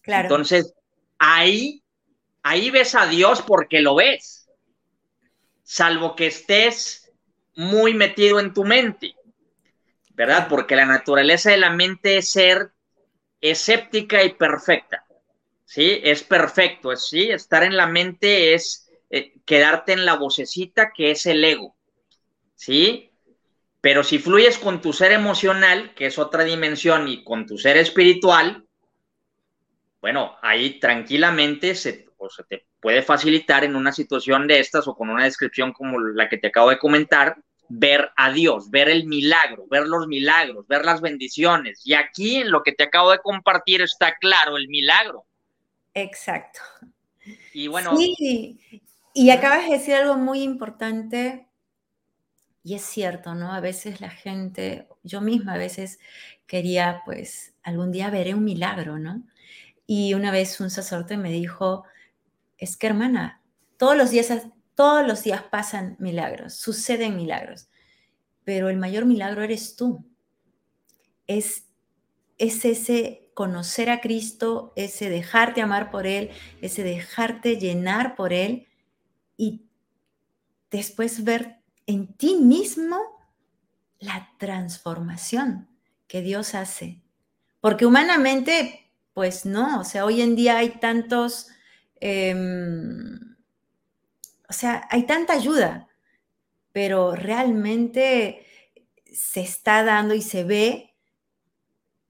Claro. 0.00 0.24
Entonces, 0.24 0.74
ahí, 1.16 1.80
ahí 2.42 2.70
ves 2.70 2.96
a 2.96 3.06
Dios 3.06 3.40
porque 3.42 3.80
lo 3.80 3.94
ves, 3.94 4.41
salvo 5.62 6.16
que 6.16 6.26
estés 6.26 7.12
muy 7.54 7.94
metido 7.94 8.40
en 8.40 8.52
tu 8.52 8.64
mente. 8.64 9.14
¿verdad? 10.14 10.48
Porque 10.48 10.76
la 10.76 10.86
naturaleza 10.86 11.50
de 11.50 11.56
la 11.56 11.70
mente 11.70 12.18
es 12.18 12.30
ser 12.30 12.70
escéptica 13.40 14.22
y 14.22 14.34
perfecta, 14.34 15.04
¿sí? 15.64 16.00
Es 16.02 16.22
perfecto, 16.22 16.94
¿sí? 16.96 17.30
Estar 17.30 17.64
en 17.64 17.76
la 17.76 17.86
mente 17.86 18.54
es 18.54 18.90
eh, 19.10 19.34
quedarte 19.44 19.92
en 19.92 20.04
la 20.04 20.14
vocecita 20.14 20.92
que 20.94 21.10
es 21.10 21.26
el 21.26 21.44
ego, 21.44 21.74
¿sí? 22.54 23.10
Pero 23.80 24.04
si 24.04 24.18
fluyes 24.18 24.58
con 24.58 24.80
tu 24.80 24.92
ser 24.92 25.12
emocional, 25.12 25.94
que 25.94 26.06
es 26.06 26.18
otra 26.18 26.44
dimensión, 26.44 27.08
y 27.08 27.24
con 27.24 27.46
tu 27.46 27.58
ser 27.58 27.76
espiritual, 27.76 28.64
bueno, 30.00 30.36
ahí 30.42 30.78
tranquilamente 30.78 31.74
se, 31.74 32.06
se 32.30 32.44
te 32.44 32.66
puede 32.80 33.02
facilitar 33.02 33.64
en 33.64 33.76
una 33.76 33.92
situación 33.92 34.46
de 34.46 34.60
estas 34.60 34.86
o 34.88 34.94
con 34.94 35.10
una 35.10 35.24
descripción 35.24 35.72
como 35.72 36.00
la 36.00 36.28
que 36.28 36.38
te 36.38 36.48
acabo 36.48 36.70
de 36.70 36.78
comentar, 36.78 37.36
ver 37.68 38.10
a 38.16 38.30
Dios, 38.30 38.70
ver 38.70 38.88
el 38.88 39.06
milagro, 39.06 39.66
ver 39.70 39.86
los 39.86 40.06
milagros, 40.06 40.66
ver 40.66 40.84
las 40.84 41.00
bendiciones. 41.00 41.80
Y 41.84 41.94
aquí 41.94 42.36
en 42.36 42.50
lo 42.50 42.62
que 42.62 42.72
te 42.72 42.84
acabo 42.84 43.10
de 43.10 43.18
compartir 43.18 43.80
está 43.80 44.14
claro 44.16 44.56
el 44.56 44.68
milagro. 44.68 45.24
Exacto. 45.94 46.60
Y 47.54 47.68
bueno. 47.68 47.96
Sí, 47.96 48.58
y 49.14 49.30
acabas 49.30 49.66
de 49.66 49.72
decir 49.72 49.94
algo 49.94 50.16
muy 50.16 50.42
importante. 50.42 51.46
Y 52.64 52.74
es 52.74 52.82
cierto, 52.82 53.34
¿no? 53.34 53.52
A 53.52 53.60
veces 53.60 54.00
la 54.00 54.10
gente, 54.10 54.86
yo 55.02 55.20
misma 55.20 55.54
a 55.54 55.58
veces 55.58 55.98
quería, 56.46 57.02
pues, 57.04 57.54
algún 57.62 57.90
día 57.90 58.08
veré 58.10 58.34
un 58.34 58.44
milagro, 58.44 58.98
¿no? 58.98 59.22
Y 59.86 60.14
una 60.14 60.30
vez 60.30 60.60
un 60.60 60.70
sacerdote 60.70 61.16
me 61.16 61.30
dijo, 61.30 61.84
es 62.62 62.76
que 62.76 62.86
hermana, 62.86 63.42
todos 63.76 63.96
los 63.96 64.10
días 64.10 64.30
todos 64.74 65.06
los 65.06 65.22
días 65.22 65.42
pasan 65.42 65.96
milagros, 65.98 66.54
suceden 66.54 67.16
milagros, 67.16 67.68
pero 68.44 68.68
el 68.68 68.78
mayor 68.78 69.04
milagro 69.04 69.42
eres 69.42 69.76
tú. 69.76 70.04
Es, 71.26 71.64
es 72.38 72.64
ese 72.64 73.30
conocer 73.34 73.90
a 73.90 74.00
Cristo, 74.00 74.72
ese 74.76 75.10
dejarte 75.10 75.60
amar 75.60 75.90
por 75.90 76.06
Él, 76.06 76.30
ese 76.60 76.82
dejarte 76.82 77.56
llenar 77.56 78.16
por 78.16 78.32
Él 78.32 78.66
y 79.36 79.66
después 80.70 81.24
ver 81.24 81.60
en 81.86 82.14
ti 82.14 82.36
mismo 82.36 82.98
la 83.98 84.30
transformación 84.38 85.68
que 86.06 86.22
Dios 86.22 86.54
hace. 86.54 87.02
Porque 87.60 87.86
humanamente, 87.86 88.90
pues 89.14 89.46
no, 89.46 89.80
o 89.80 89.84
sea, 89.84 90.04
hoy 90.04 90.22
en 90.22 90.34
día 90.34 90.58
hay 90.58 90.70
tantos... 90.80 91.48
Em, 92.04 93.36
o 94.48 94.52
sea, 94.52 94.88
hay 94.90 95.06
tanta 95.06 95.34
ayuda, 95.34 95.86
pero 96.72 97.14
realmente 97.14 98.44
se 99.12 99.40
está 99.40 99.84
dando 99.84 100.12
y 100.12 100.20
se 100.20 100.42
ve 100.42 100.96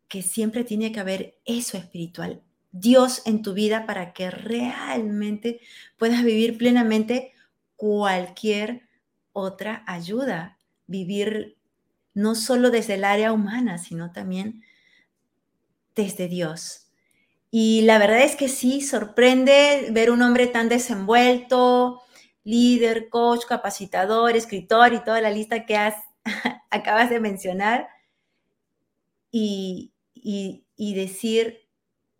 que 0.08 0.22
siempre 0.22 0.64
tiene 0.64 0.92
que 0.92 1.00
haber 1.00 1.38
eso 1.44 1.76
espiritual, 1.76 2.42
Dios 2.70 3.20
en 3.26 3.42
tu 3.42 3.52
vida 3.52 3.84
para 3.84 4.14
que 4.14 4.30
realmente 4.30 5.60
puedas 5.98 6.24
vivir 6.24 6.56
plenamente 6.56 7.34
cualquier 7.76 8.88
otra 9.34 9.84
ayuda, 9.86 10.56
vivir 10.86 11.58
no 12.14 12.34
solo 12.34 12.70
desde 12.70 12.94
el 12.94 13.04
área 13.04 13.30
humana, 13.30 13.76
sino 13.76 14.10
también 14.10 14.64
desde 15.94 16.28
Dios. 16.28 16.91
Y 17.54 17.82
la 17.82 17.98
verdad 17.98 18.22
es 18.22 18.34
que 18.34 18.48
sí, 18.48 18.80
sorprende 18.80 19.88
ver 19.90 20.10
un 20.10 20.22
hombre 20.22 20.46
tan 20.46 20.70
desenvuelto, 20.70 22.00
líder, 22.44 23.10
coach, 23.10 23.44
capacitador, 23.44 24.34
escritor 24.34 24.94
y 24.94 25.04
toda 25.04 25.20
la 25.20 25.30
lista 25.30 25.66
que 25.66 25.76
has, 25.76 25.94
acabas 26.70 27.10
de 27.10 27.20
mencionar, 27.20 27.88
y, 29.30 29.92
decir 30.78 31.68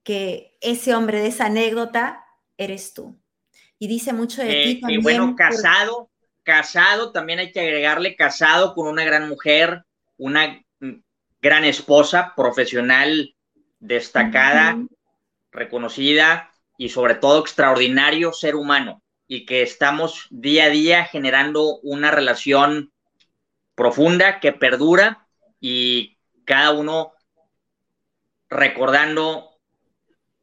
que 0.03 0.57
ese 0.61 0.95
hombre 0.95 1.21
de 1.21 1.29
esa 1.29 1.47
anécdota 1.47 2.27
eres 2.59 2.93
tú. 2.93 3.19
Y 3.79 3.89
dice 3.89 4.13
mucho 4.13 4.43
de 4.43 4.49
ti 4.49 4.71
eh, 4.73 4.79
también. 4.81 5.01
Y 5.01 5.03
bueno, 5.03 5.35
casado, 5.35 6.11
casado, 6.43 7.11
también 7.11 7.39
hay 7.39 7.53
que 7.53 7.61
agregarle 7.61 8.17
casado 8.17 8.75
con 8.75 8.87
una 8.87 9.05
gran 9.05 9.31
mujer, 9.31 9.85
una 10.19 10.63
gran 11.41 11.65
esposa, 11.65 12.35
profesional 12.37 13.35
destacada, 13.81 14.79
reconocida 15.53 16.51
y 16.77 16.89
sobre 16.89 17.15
todo 17.15 17.41
extraordinario 17.41 18.33
ser 18.33 18.57
humano 18.57 19.03
y 19.29 19.47
que 19.47 19.63
estamos 19.63 20.27
día 20.31 20.65
a 20.65 20.71
día 20.71 21.05
generando 21.05 21.79
una 21.83 22.11
relación 22.11 22.93
profunda 23.75 24.41
que 24.41 24.53
perdura 24.53 25.27
y 25.61 26.19
cada 26.45 26.73
uno 26.73 27.13
recordando 28.51 29.51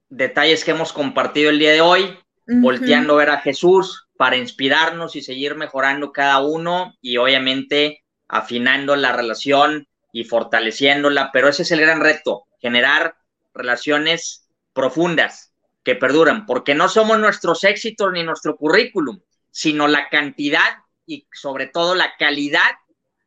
detalles 0.09 0.63
que 0.63 0.71
hemos 0.71 0.93
compartido 0.93 1.49
el 1.49 1.59
día 1.59 1.71
de 1.71 1.81
hoy, 1.81 2.17
volteando 2.47 3.13
a 3.13 3.17
ver 3.17 3.29
a 3.29 3.41
Jesús 3.41 4.07
para 4.17 4.37
inspirarnos 4.37 5.15
y 5.15 5.21
seguir 5.21 5.55
mejorando 5.55 6.11
cada 6.11 6.39
uno 6.39 6.95
y 7.01 7.17
obviamente 7.17 8.03
afinando 8.27 8.95
la 8.95 9.11
relación 9.11 9.87
y 10.11 10.23
fortaleciéndola, 10.23 11.29
pero 11.31 11.47
ese 11.47 11.61
es 11.61 11.71
el 11.71 11.81
gran 11.81 12.01
reto, 12.01 12.47
generar 12.59 13.17
relaciones 13.53 14.48
profundas 14.73 15.53
que 15.83 15.95
perduran, 15.95 16.45
porque 16.45 16.75
no 16.75 16.89
somos 16.89 17.19
nuestros 17.19 17.63
éxitos 17.63 18.11
ni 18.11 18.23
nuestro 18.23 18.55
currículum, 18.57 19.19
sino 19.51 19.87
la 19.87 20.09
cantidad 20.09 20.83
y 21.05 21.27
sobre 21.33 21.67
todo 21.67 21.95
la 21.95 22.15
calidad 22.17 22.71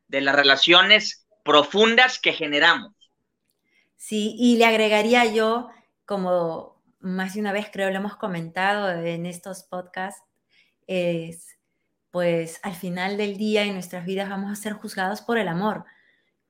de 0.07 0.21
las 0.21 0.35
relaciones 0.35 1.25
profundas 1.43 2.19
que 2.19 2.33
generamos. 2.33 2.93
Sí, 3.97 4.35
y 4.37 4.57
le 4.57 4.65
agregaría 4.65 5.25
yo, 5.25 5.69
como 6.05 6.81
más 6.99 7.33
de 7.33 7.41
una 7.41 7.51
vez 7.51 7.67
creo 7.71 7.89
lo 7.89 7.97
hemos 7.97 8.15
comentado 8.15 8.89
en 8.89 9.25
estos 9.25 9.63
podcasts, 9.63 10.23
es 10.87 11.57
pues 12.11 12.59
al 12.61 12.75
final 12.75 13.17
del 13.17 13.37
día 13.37 13.63
en 13.63 13.73
nuestras 13.73 14.05
vidas 14.05 14.29
vamos 14.29 14.51
a 14.51 14.61
ser 14.61 14.73
juzgados 14.73 15.21
por 15.21 15.39
el 15.39 15.47
amor. 15.47 15.83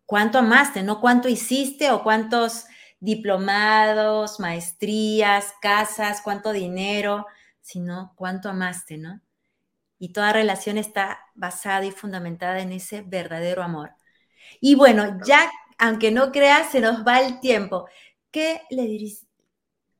¿Cuánto 0.05 0.39
amaste? 0.39 0.83
No 0.83 0.99
cuánto 0.99 1.29
hiciste 1.29 1.89
o 1.89 2.03
cuántos 2.03 2.65
diplomados, 3.03 4.39
maestrías, 4.39 5.53
casas, 5.61 6.21
cuánto 6.23 6.53
dinero, 6.53 7.27
sino 7.59 8.13
cuánto 8.15 8.47
amaste, 8.47 8.97
¿no? 8.97 9.19
Y 9.99 10.13
toda 10.13 10.31
relación 10.31 10.77
está 10.77 11.19
basada 11.35 11.83
y 11.85 11.91
fundamentada 11.91 12.61
en 12.61 12.71
ese 12.71 13.01
verdadero 13.01 13.61
amor. 13.61 13.91
Y 14.61 14.75
bueno, 14.75 15.19
ya, 15.25 15.51
aunque 15.77 16.11
no 16.11 16.31
creas, 16.31 16.71
se 16.71 16.79
nos 16.79 17.05
va 17.05 17.19
el 17.19 17.41
tiempo. 17.41 17.89
¿Qué 18.31 18.61
le, 18.69 18.83
dirías, 18.83 19.25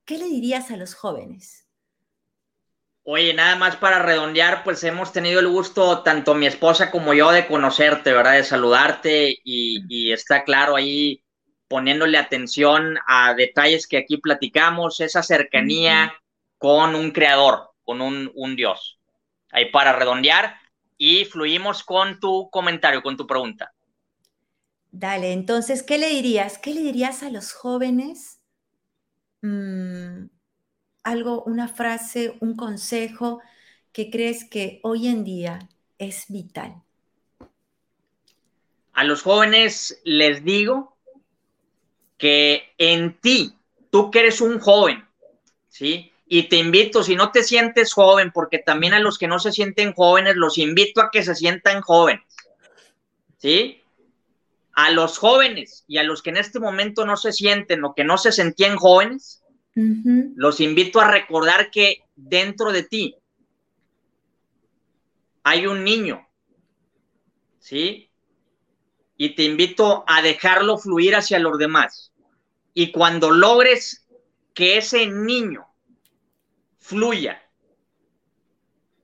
¿qué 0.05 0.17
le 0.17 0.25
dirías 0.25 0.71
a 0.71 0.77
los 0.77 0.95
jóvenes? 0.95 1.67
Oye, 3.03 3.33
nada 3.33 3.57
más 3.57 3.75
para 3.75 3.99
redondear, 3.99 4.63
pues 4.63 4.81
hemos 4.85 5.11
tenido 5.11 5.41
el 5.41 5.49
gusto, 5.49 6.03
tanto 6.03 6.35
mi 6.35 6.45
esposa 6.45 6.89
como 6.89 7.13
yo, 7.13 7.31
de 7.31 7.47
conocerte, 7.47 8.13
¿verdad? 8.13 8.35
De 8.35 8.45
saludarte 8.45 9.39
y, 9.43 10.13
está 10.13 10.45
claro 10.45 10.77
ahí 10.77 11.21
poniéndole 11.73 12.19
atención 12.19 12.99
a 13.07 13.33
detalles 13.33 13.87
que 13.87 13.97
aquí 13.97 14.17
platicamos, 14.17 14.99
esa 14.99 15.23
cercanía 15.23 16.13
con 16.59 16.93
un 16.93 17.09
creador, 17.09 17.71
con 17.83 17.99
un, 17.99 18.31
un 18.35 18.55
Dios. 18.55 18.99
Ahí 19.49 19.71
para 19.71 19.91
redondear 19.91 20.53
y 20.99 21.25
fluimos 21.25 21.83
con 21.83 22.19
tu 22.19 22.47
comentario, 22.51 23.01
con 23.01 23.17
tu 23.17 23.25
pregunta. 23.25 23.73
Dale, 24.91 25.33
entonces, 25.33 25.81
¿qué 25.81 25.97
le 25.97 26.09
dirías? 26.09 26.59
¿Qué 26.59 26.75
le 26.75 26.81
dirías 26.81 27.23
a 27.23 27.31
los 27.31 27.53
jóvenes? 27.53 28.39
Mm, 29.41 30.25
algo, 31.03 31.41
una 31.45 31.69
frase, 31.69 32.37
un 32.39 32.55
consejo 32.55 33.41
que 33.91 34.11
crees 34.11 34.47
que 34.47 34.79
hoy 34.83 35.07
en 35.07 35.23
día 35.23 35.57
es 35.97 36.25
vital? 36.27 36.83
A 38.93 39.03
los 39.03 39.23
jóvenes 39.23 39.99
les 40.03 40.43
digo 40.43 40.92
que 42.23 42.73
en 42.77 43.19
ti, 43.19 43.53
tú 43.89 44.09
que 44.09 44.19
eres 44.19 44.39
un 44.39 44.57
joven, 44.57 45.05
¿sí? 45.67 46.13
Y 46.25 46.43
te 46.43 46.55
invito, 46.55 47.03
si 47.03 47.17
no 47.17 47.33
te 47.33 47.43
sientes 47.43 47.91
joven, 47.91 48.31
porque 48.31 48.59
también 48.59 48.93
a 48.93 49.01
los 49.01 49.17
que 49.17 49.27
no 49.27 49.39
se 49.39 49.51
sienten 49.51 49.91
jóvenes, 49.91 50.37
los 50.37 50.57
invito 50.57 51.01
a 51.01 51.11
que 51.11 51.21
se 51.21 51.35
sientan 51.35 51.81
jóvenes, 51.81 52.23
¿sí? 53.39 53.81
A 54.71 54.89
los 54.91 55.17
jóvenes 55.17 55.83
y 55.85 55.97
a 55.97 56.03
los 56.03 56.21
que 56.21 56.29
en 56.29 56.37
este 56.37 56.61
momento 56.61 57.05
no 57.05 57.17
se 57.17 57.33
sienten 57.33 57.83
o 57.83 57.93
que 57.93 58.05
no 58.05 58.17
se 58.17 58.31
sentían 58.31 58.77
jóvenes, 58.77 59.43
los 59.75 60.61
invito 60.61 61.01
a 61.01 61.11
recordar 61.11 61.71
que 61.71 62.05
dentro 62.15 62.71
de 62.71 62.83
ti 62.83 63.17
hay 65.43 65.67
un 65.67 65.83
niño, 65.83 66.25
¿sí? 67.59 68.09
Y 69.17 69.35
te 69.35 69.43
invito 69.43 70.05
a 70.07 70.21
dejarlo 70.21 70.77
fluir 70.77 71.17
hacia 71.17 71.37
los 71.37 71.57
demás. 71.57 72.12
Y 72.73 72.91
cuando 72.91 73.31
logres 73.31 74.07
que 74.53 74.77
ese 74.77 75.07
niño 75.07 75.67
fluya, 76.79 77.41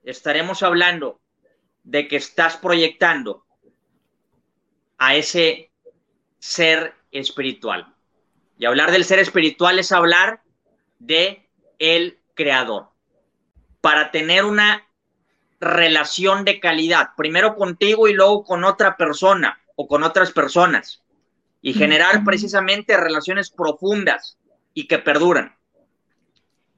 estaremos 0.02 0.62
hablando 0.62 1.20
de 1.84 2.08
que 2.08 2.16
estás 2.16 2.56
proyectando 2.56 3.44
a 4.98 5.14
ese 5.14 5.70
ser 6.38 6.94
espiritual. 7.10 7.94
Y 8.58 8.66
hablar 8.66 8.90
del 8.90 9.04
ser 9.04 9.18
espiritual 9.18 9.78
es 9.78 9.92
hablar 9.92 10.42
de 10.98 11.48
el 11.78 12.18
creador 12.34 12.90
para 13.80 14.10
tener 14.10 14.44
una 14.44 14.86
relación 15.60 16.44
de 16.44 16.60
calidad, 16.60 17.10
primero 17.16 17.56
contigo 17.56 18.08
y 18.08 18.14
luego 18.14 18.44
con 18.44 18.64
otra 18.64 18.96
persona 18.96 19.60
o 19.76 19.86
con 19.86 20.02
otras 20.02 20.32
personas 20.32 21.02
y 21.62 21.74
generar 21.74 22.24
precisamente 22.24 22.96
relaciones 22.96 23.50
profundas 23.50 24.38
y 24.72 24.86
que 24.86 24.98
perduran. 24.98 25.56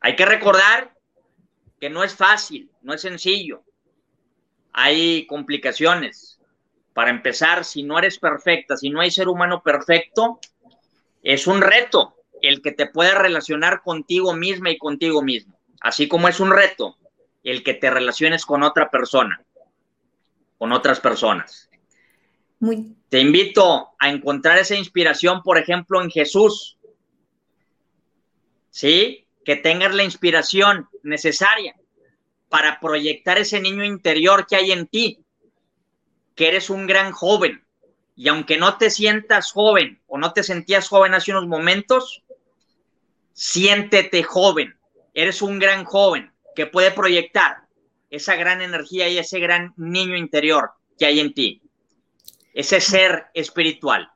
Hay 0.01 0.17
que 0.17 0.27
recordar 0.27 0.95
que 1.81 1.91
no 1.91 2.03
es 2.03 2.15
fácil, 2.15 2.71
no 2.83 2.95
es 2.95 3.01
sencillo. 3.01 3.63
Hay 4.73 5.27
complicaciones. 5.27 6.41
Para 6.93 7.11
empezar, 7.11 7.65
si 7.65 7.83
no 7.83 7.99
eres 7.99 8.19
perfecta, 8.19 8.77
si 8.77 8.91
no 8.91 9.01
hay 9.01 9.11
ser 9.11 9.29
humano 9.29 9.63
perfecto, 9.63 10.41
es 11.23 11.47
un 11.47 11.61
reto 11.61 12.17
el 12.43 12.61
que 12.61 12.73
te 12.73 12.87
pueda 12.87 13.15
relacionar 13.15 13.83
contigo 13.83 14.35
misma 14.35 14.71
y 14.71 14.79
contigo 14.79 15.23
mismo, 15.23 15.57
así 15.81 16.09
como 16.09 16.29
es 16.29 16.41
un 16.41 16.51
reto 16.51 16.97
el 17.45 17.63
que 17.63 17.75
te 17.75 17.91
relaciones 17.91 18.45
con 18.45 18.63
otra 18.63 18.91
persona, 18.91 19.43
con 20.59 20.73
otras 20.73 21.01
personas. 21.01 21.71
Te 23.09 23.19
invito 23.19 23.91
a 23.99 24.09
encontrar 24.09 24.59
esa 24.59 24.77
inspiración, 24.77 25.43
por 25.43 25.59
ejemplo, 25.59 26.01
en 26.01 26.11
Jesús. 26.11 26.79
¿Sí? 28.71 29.27
Que 29.45 29.57
tengas 29.57 29.95
la 29.95 30.05
inspiración 30.05 30.89
necesaria 31.03 31.75
para 32.49 32.79
proyectar 32.81 33.39
ese 33.39 33.61
niño 33.61 33.85
interior 33.85 34.47
que 34.47 34.57
hay 34.57 34.73
en 34.73 34.87
ti, 34.87 35.25
que 36.35 36.49
eres 36.49 36.71
un 36.71 36.87
gran 36.87 37.11
joven. 37.13 37.65
Y 38.15 38.29
aunque 38.29 38.59
no 38.59 38.77
te 38.77 38.91
sientas 38.91 39.51
joven 39.51 40.01
o 40.07 40.19
no 40.19 40.33
te 40.33 40.43
sentías 40.43 40.89
joven 40.89 41.15
hace 41.15 41.33
unos 41.33 41.49
momentos, 41.49 42.23
siéntete 43.33 44.23
joven, 44.23 44.79
eres 45.15 45.43
un 45.43 45.59
gran 45.59 45.85
joven 45.85 46.31
que 46.55 46.67
puede 46.67 46.91
proyectar 46.91 47.63
esa 48.11 48.37
gran 48.37 48.63
energía 48.63 49.09
y 49.09 49.19
ese 49.19 49.41
gran 49.41 49.73
niño 49.77 50.17
interior 50.17 50.73
que 50.99 51.07
hay 51.07 51.21
en 51.21 51.33
ti, 51.33 51.62
ese 52.53 52.81
ser 52.81 53.27
espiritual. 53.35 54.11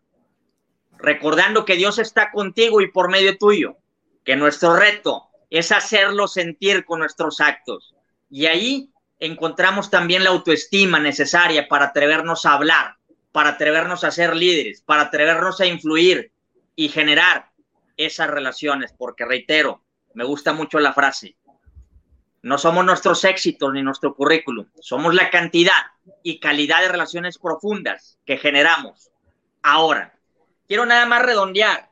Recordando 0.98 1.64
que 1.64 1.76
Dios 1.76 1.98
está 1.98 2.30
contigo 2.30 2.80
y 2.80 2.90
por 2.90 3.10
medio 3.10 3.36
tuyo, 3.38 3.76
que 4.24 4.36
nuestro 4.36 4.76
reto 4.76 5.28
es 5.50 5.72
hacerlo 5.72 6.28
sentir 6.28 6.84
con 6.84 7.00
nuestros 7.00 7.40
actos. 7.40 7.94
Y 8.28 8.46
ahí 8.46 8.90
encontramos 9.18 9.90
también 9.90 10.24
la 10.24 10.30
autoestima 10.30 10.98
necesaria 10.98 11.68
para 11.68 11.86
atrevernos 11.86 12.44
a 12.44 12.54
hablar, 12.54 12.96
para 13.32 13.50
atrevernos 13.50 14.04
a 14.04 14.10
ser 14.10 14.34
líderes, 14.34 14.82
para 14.82 15.02
atrevernos 15.02 15.60
a 15.60 15.66
influir 15.66 16.32
y 16.74 16.88
generar 16.88 17.50
esas 17.96 18.28
relaciones, 18.28 18.92
porque 18.96 19.24
reitero, 19.24 19.82
me 20.14 20.24
gusta 20.24 20.52
mucho 20.52 20.78
la 20.78 20.92
frase, 20.92 21.36
no 22.46 22.58
somos 22.58 22.84
nuestros 22.84 23.24
éxitos 23.24 23.72
ni 23.72 23.82
nuestro 23.82 24.14
currículum, 24.14 24.68
somos 24.78 25.12
la 25.16 25.30
cantidad 25.30 25.72
y 26.22 26.38
calidad 26.38 26.80
de 26.80 26.86
relaciones 26.86 27.38
profundas 27.38 28.20
que 28.24 28.38
generamos. 28.38 29.10
Ahora, 29.62 30.16
quiero 30.68 30.86
nada 30.86 31.06
más 31.06 31.24
redondear. 31.24 31.90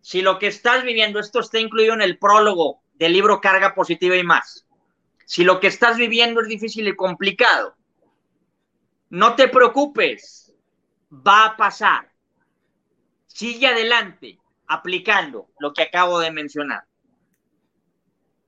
Si 0.00 0.22
lo 0.22 0.38
que 0.38 0.46
estás 0.46 0.84
viviendo, 0.84 1.20
esto 1.20 1.40
está 1.40 1.58
incluido 1.58 1.92
en 1.92 2.00
el 2.00 2.16
prólogo 2.16 2.80
del 2.94 3.12
libro 3.12 3.42
Carga 3.42 3.74
Positiva 3.74 4.16
y 4.16 4.22
más. 4.22 4.66
Si 5.26 5.44
lo 5.44 5.60
que 5.60 5.66
estás 5.66 5.98
viviendo 5.98 6.40
es 6.40 6.48
difícil 6.48 6.88
y 6.88 6.96
complicado, 6.96 7.76
no 9.10 9.34
te 9.34 9.48
preocupes, 9.48 10.50
va 11.12 11.44
a 11.44 11.56
pasar. 11.58 12.10
Sigue 13.26 13.66
adelante, 13.66 14.38
aplicando 14.66 15.50
lo 15.58 15.74
que 15.74 15.82
acabo 15.82 16.20
de 16.20 16.30
mencionar. 16.30 16.87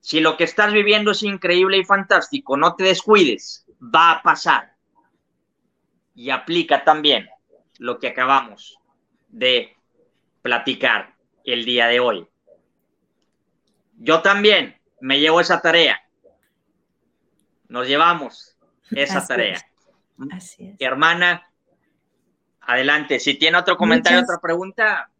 Si 0.01 0.19
lo 0.19 0.35
que 0.35 0.43
estás 0.43 0.73
viviendo 0.73 1.11
es 1.11 1.21
increíble 1.21 1.77
y 1.77 1.85
fantástico, 1.85 2.57
no 2.57 2.75
te 2.75 2.83
descuides, 2.83 3.65
va 3.79 4.11
a 4.11 4.23
pasar. 4.23 4.75
Y 6.15 6.31
aplica 6.31 6.83
también 6.83 7.29
lo 7.77 7.99
que 7.99 8.07
acabamos 8.07 8.79
de 9.29 9.77
platicar 10.41 11.15
el 11.45 11.65
día 11.65 11.87
de 11.87 11.99
hoy. 11.99 12.27
Yo 13.97 14.23
también 14.23 14.81
me 14.99 15.19
llevo 15.19 15.39
esa 15.39 15.61
tarea. 15.61 16.01
Nos 17.67 17.87
llevamos 17.87 18.57
esa 18.89 19.25
tarea. 19.25 19.61
Así 20.31 20.65
es. 20.65 20.75
Hermana, 20.79 21.47
adelante. 22.61 23.19
Si 23.19 23.35
tiene 23.35 23.59
otro 23.59 23.77
comentario, 23.77 24.21
otra 24.21 24.39
pregunta. 24.41 25.10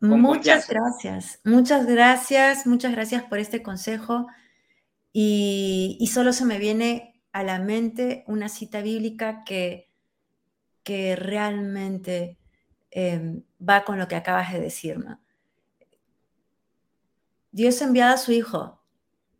Muchas 0.00 0.68
gracias, 0.68 1.40
muchas 1.44 1.86
gracias, 1.86 2.66
muchas 2.66 2.92
gracias 2.92 3.24
por 3.24 3.38
este 3.38 3.62
consejo. 3.62 4.26
Y, 5.12 6.08
solo 6.12 6.32
se 6.32 6.44
me 6.44 6.58
viene 6.58 7.20
a 7.32 7.42
la 7.42 7.58
mente 7.58 8.24
una 8.28 8.48
cita 8.48 8.80
bíblica 8.82 9.42
que, 9.44 9.90
que 10.84 11.16
realmente 11.16 12.38
em, 12.90 13.42
va 13.66 13.84
con 13.84 13.98
lo 13.98 14.06
que 14.06 14.16
acabas 14.16 14.52
de 14.52 14.60
decir. 14.60 14.98
Dios 17.50 17.82
ha 17.82 17.86
enviado 17.86 18.14
a 18.14 18.18
su 18.18 18.30
Hijo, 18.30 18.80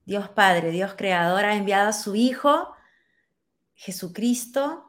Dios 0.06 0.28
Padre, 0.30 0.72
Dios 0.72 0.94
Creador 0.96 1.44
ha 1.44 1.54
enviado 1.54 1.90
a 1.90 1.92
su 1.92 2.16
Hijo, 2.16 2.74
Jesucristo, 3.74 4.87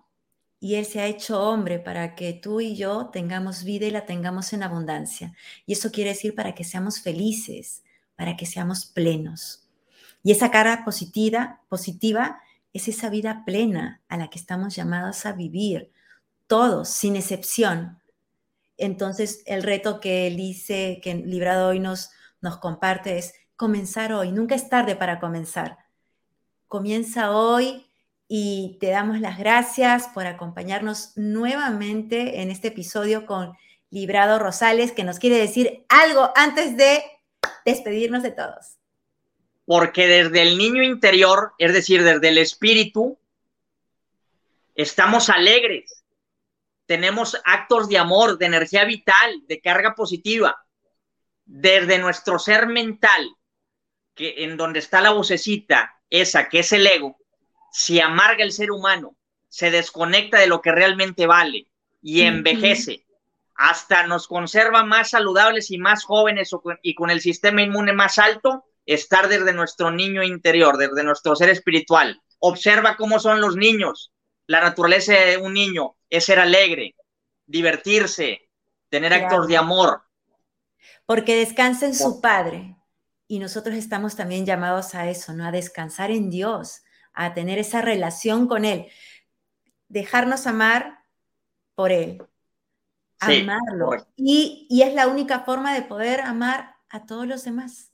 y 0.60 0.76
Él 0.76 0.86
se 0.86 1.00
ha 1.00 1.08
hecho 1.08 1.42
hombre 1.42 1.80
para 1.80 2.16
que 2.16 2.34
tú 2.34 2.60
y 2.60 2.76
yo 2.76 3.08
tengamos 3.08 3.64
vida 3.64 3.86
y 3.86 3.92
la 3.92 4.06
tengamos 4.06 4.52
en 4.52 4.64
abundancia. 4.64 5.34
Y 5.66 5.74
eso 5.74 5.92
quiere 5.92 6.12
decir 6.12 6.36
para 6.36 6.54
que 6.54 6.66
seamos 6.66 7.00
felices, 7.00 7.84
para 8.16 8.36
que 8.36 8.46
seamos 8.46 8.86
plenos. 8.86 9.68
Y 10.22 10.32
esa 10.32 10.52
cara 10.52 10.84
positiva, 10.84 11.62
positiva 11.70 12.42
es 12.74 12.90
esa 12.90 13.10
vida 13.10 13.44
plena 13.46 14.02
a 14.10 14.18
la 14.18 14.30
que 14.30 14.38
estamos 14.38 14.76
llamados 14.76 15.26
a 15.26 15.32
vivir, 15.32 15.92
todos, 16.48 16.90
sin 16.90 17.16
excepción. 17.16 18.00
Entonces, 18.78 19.44
el 19.46 19.64
reto 19.64 20.00
que 20.02 20.28
él 20.28 20.36
dice, 20.36 21.00
que 21.02 21.16
Librado 21.16 21.70
hoy 21.70 21.80
nos, 21.80 22.12
nos 22.42 22.58
comparte 22.58 23.18
es 23.18 23.34
comenzar 23.56 24.12
hoy. 24.12 24.34
Nunca 24.34 24.56
es 24.56 24.70
tarde 24.70 24.96
para 24.96 25.20
comenzar. 25.20 25.78
Comienza 26.68 27.32
hoy 27.32 27.89
y 28.32 28.78
te 28.80 28.92
damos 28.92 29.20
las 29.20 29.40
gracias 29.40 30.08
por 30.14 30.28
acompañarnos 30.28 31.14
nuevamente 31.16 32.42
en 32.42 32.52
este 32.52 32.68
episodio 32.68 33.26
con 33.26 33.58
Librado 33.90 34.38
Rosales, 34.38 34.92
que 34.92 35.04
nos 35.04 35.18
quiere 35.18 35.38
decir 35.38 35.84
algo 35.90 36.32
antes 36.36 36.78
de 36.78 37.02
despedirnos 37.66 38.22
de 38.22 38.30
todos. 38.30 38.78
Porque 39.66 40.06
desde 40.06 40.44
el 40.44 40.60
niño 40.60 40.84
interior, 40.84 41.54
es 41.58 41.74
decir, 41.74 42.04
desde 42.04 42.30
el 42.30 42.38
espíritu, 42.38 43.18
estamos 44.76 45.32
alegres, 45.32 46.04
tenemos 46.86 47.36
actos 47.46 47.90
de 47.90 47.98
amor, 47.98 48.38
de 48.38 48.46
energía 48.46 48.86
vital, 48.86 49.42
de 49.48 49.60
carga 49.60 49.96
positiva. 49.96 50.64
Desde 51.46 51.98
nuestro 51.98 52.38
ser 52.38 52.68
mental, 52.68 53.28
que 54.14 54.44
en 54.44 54.56
donde 54.56 54.78
está 54.78 55.02
la 55.02 55.12
vocecita, 55.12 56.00
esa 56.12 56.48
que 56.48 56.60
es 56.60 56.72
el 56.74 56.86
ego, 56.86 57.19
si 57.72 58.00
amarga 58.00 58.44
el 58.44 58.52
ser 58.52 58.72
humano, 58.72 59.16
se 59.48 59.72
desconecta 59.72 60.40
de 60.40 60.48
lo 60.48 60.62
que 60.62 60.72
realmente 60.72 61.26
vale 61.26 61.72
y 62.02 62.22
envejece, 62.22 63.06
hasta 63.56 64.08
nos 64.08 64.28
conserva 64.28 64.84
más 64.84 65.10
saludables 65.10 65.70
y 65.72 65.78
más 65.78 66.04
jóvenes 66.04 66.52
y 66.82 66.96
con 66.96 67.10
el 67.10 67.20
sistema 67.20 67.62
inmune 67.62 67.92
más 67.92 68.18
alto, 68.18 68.64
estar 68.86 69.28
desde 69.28 69.54
nuestro 69.54 69.92
niño 69.92 70.24
interior, 70.24 70.78
desde 70.78 71.04
nuestro 71.04 71.36
ser 71.36 71.50
espiritual. 71.50 72.22
Observa 72.40 72.96
cómo 72.96 73.20
son 73.20 73.42
los 73.42 73.56
niños. 73.56 74.14
La 74.48 74.62
naturaleza 74.62 75.14
de 75.14 75.38
un 75.38 75.54
niño 75.54 75.98
es 76.10 76.26
ser 76.26 76.40
alegre, 76.40 76.96
divertirse, 77.46 78.50
tener 78.90 79.14
actos 79.14 79.48
de 79.48 79.58
amor. 79.58 80.04
Porque 81.06 81.36
descansa 81.36 81.86
en 81.86 81.96
su 81.96 82.22
Padre. 82.22 82.78
Y 83.28 83.40
nosotros 83.40 83.76
estamos 83.76 84.16
también 84.16 84.46
llamados 84.46 84.96
a 84.96 85.10
eso, 85.10 85.34
¿no? 85.34 85.46
A 85.46 85.52
descansar 85.52 86.10
en 86.10 86.30
Dios, 86.32 86.82
a 87.20 87.34
tener 87.34 87.60
esa 87.60 87.82
relación 87.82 88.48
con 88.48 88.64
Él. 88.64 88.88
Dejarnos 89.90 90.48
amar 90.48 91.00
por 91.76 91.92
Él. 91.92 92.24
amarlo. 93.20 94.08
Y, 94.16 94.82
es 94.82 94.94
la 94.94 95.08
única 95.08 95.42
forma 95.42 95.74
de 95.74 95.82
poder 95.82 96.22
amar 96.22 96.76
a 96.88 97.06
todos 97.06 97.28
los 97.28 97.44
demás, 97.44 97.92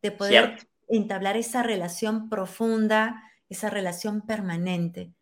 de 0.00 0.12
poder 0.12 0.66
entablar 0.88 1.36
esa 1.36 1.62
relación 1.62 2.30
profunda, 2.30 3.22
esa 3.50 3.68
relación 3.68 4.22
permanente. 4.22 5.12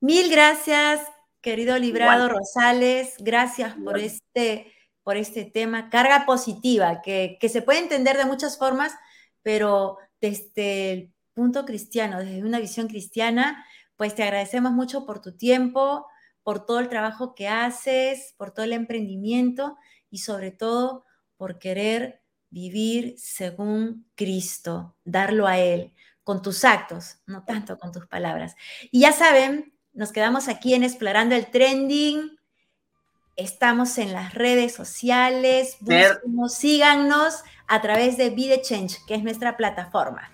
Mil 0.00 0.30
gracias, 0.30 1.02
querido 1.42 1.78
Librado 1.78 2.30
Rosales. 2.30 3.16
Gracias 3.18 3.74
por 3.84 3.98
este, 3.98 4.72
por 5.02 5.18
este 5.18 5.44
tema. 5.44 5.90
Carga 5.90 6.24
positiva, 6.24 7.02
que, 7.02 7.36
que 7.38 7.50
se 7.50 7.60
puede 7.60 7.80
entender 7.80 8.16
de 8.16 8.24
muchas 8.24 8.56
formas, 8.56 8.94
pero 9.42 9.98
desde 10.18 10.92
el 10.92 11.12
punto 11.38 11.64
cristiano, 11.64 12.18
desde 12.18 12.42
una 12.42 12.58
visión 12.58 12.88
cristiana, 12.88 13.64
pues 13.96 14.16
te 14.16 14.24
agradecemos 14.24 14.72
mucho 14.72 15.06
por 15.06 15.20
tu 15.20 15.36
tiempo, 15.36 16.04
por 16.42 16.66
todo 16.66 16.80
el 16.80 16.88
trabajo 16.88 17.36
que 17.36 17.46
haces, 17.46 18.34
por 18.36 18.50
todo 18.50 18.64
el 18.64 18.72
emprendimiento 18.72 19.76
y 20.10 20.18
sobre 20.18 20.50
todo 20.50 21.04
por 21.36 21.60
querer 21.60 22.24
vivir 22.50 23.14
según 23.18 24.10
Cristo, 24.16 24.96
darlo 25.04 25.46
a 25.46 25.58
Él, 25.58 25.94
con 26.24 26.42
tus 26.42 26.64
actos, 26.64 27.20
no 27.24 27.44
tanto 27.44 27.78
con 27.78 27.92
tus 27.92 28.08
palabras. 28.08 28.56
Y 28.90 29.02
ya 29.02 29.12
saben, 29.12 29.72
nos 29.92 30.10
quedamos 30.10 30.48
aquí 30.48 30.74
en 30.74 30.82
Explorando 30.82 31.36
el 31.36 31.52
Trending. 31.52 32.36
Estamos 33.36 33.96
en 33.98 34.12
las 34.12 34.34
redes 34.34 34.74
sociales, 34.74 35.78
síganos 36.48 37.44
a 37.68 37.80
través 37.80 38.16
de 38.16 38.30
Be 38.30 38.60
Change, 38.60 38.96
que 39.06 39.14
es 39.14 39.22
nuestra 39.22 39.56
plataforma. 39.56 40.32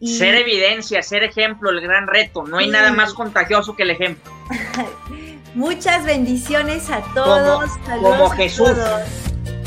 Ser 0.00 0.36
evidencia, 0.36 1.02
ser 1.02 1.24
ejemplo, 1.24 1.70
el 1.70 1.80
gran 1.80 2.06
reto. 2.06 2.44
No 2.44 2.58
hay 2.58 2.68
nada 2.68 2.92
más 2.92 3.14
contagioso 3.14 3.74
que 3.74 3.82
el 3.82 3.90
ejemplo. 3.90 4.32
Muchas 5.54 6.04
bendiciones 6.04 6.88
a 6.90 7.02
todos. 7.14 7.70
Como, 8.00 8.30
Jesús. 8.30 8.76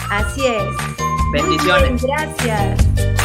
Así 0.09 0.45
es. 0.45 0.63
Bendiciones. 1.33 2.01
gracias. 2.01 3.20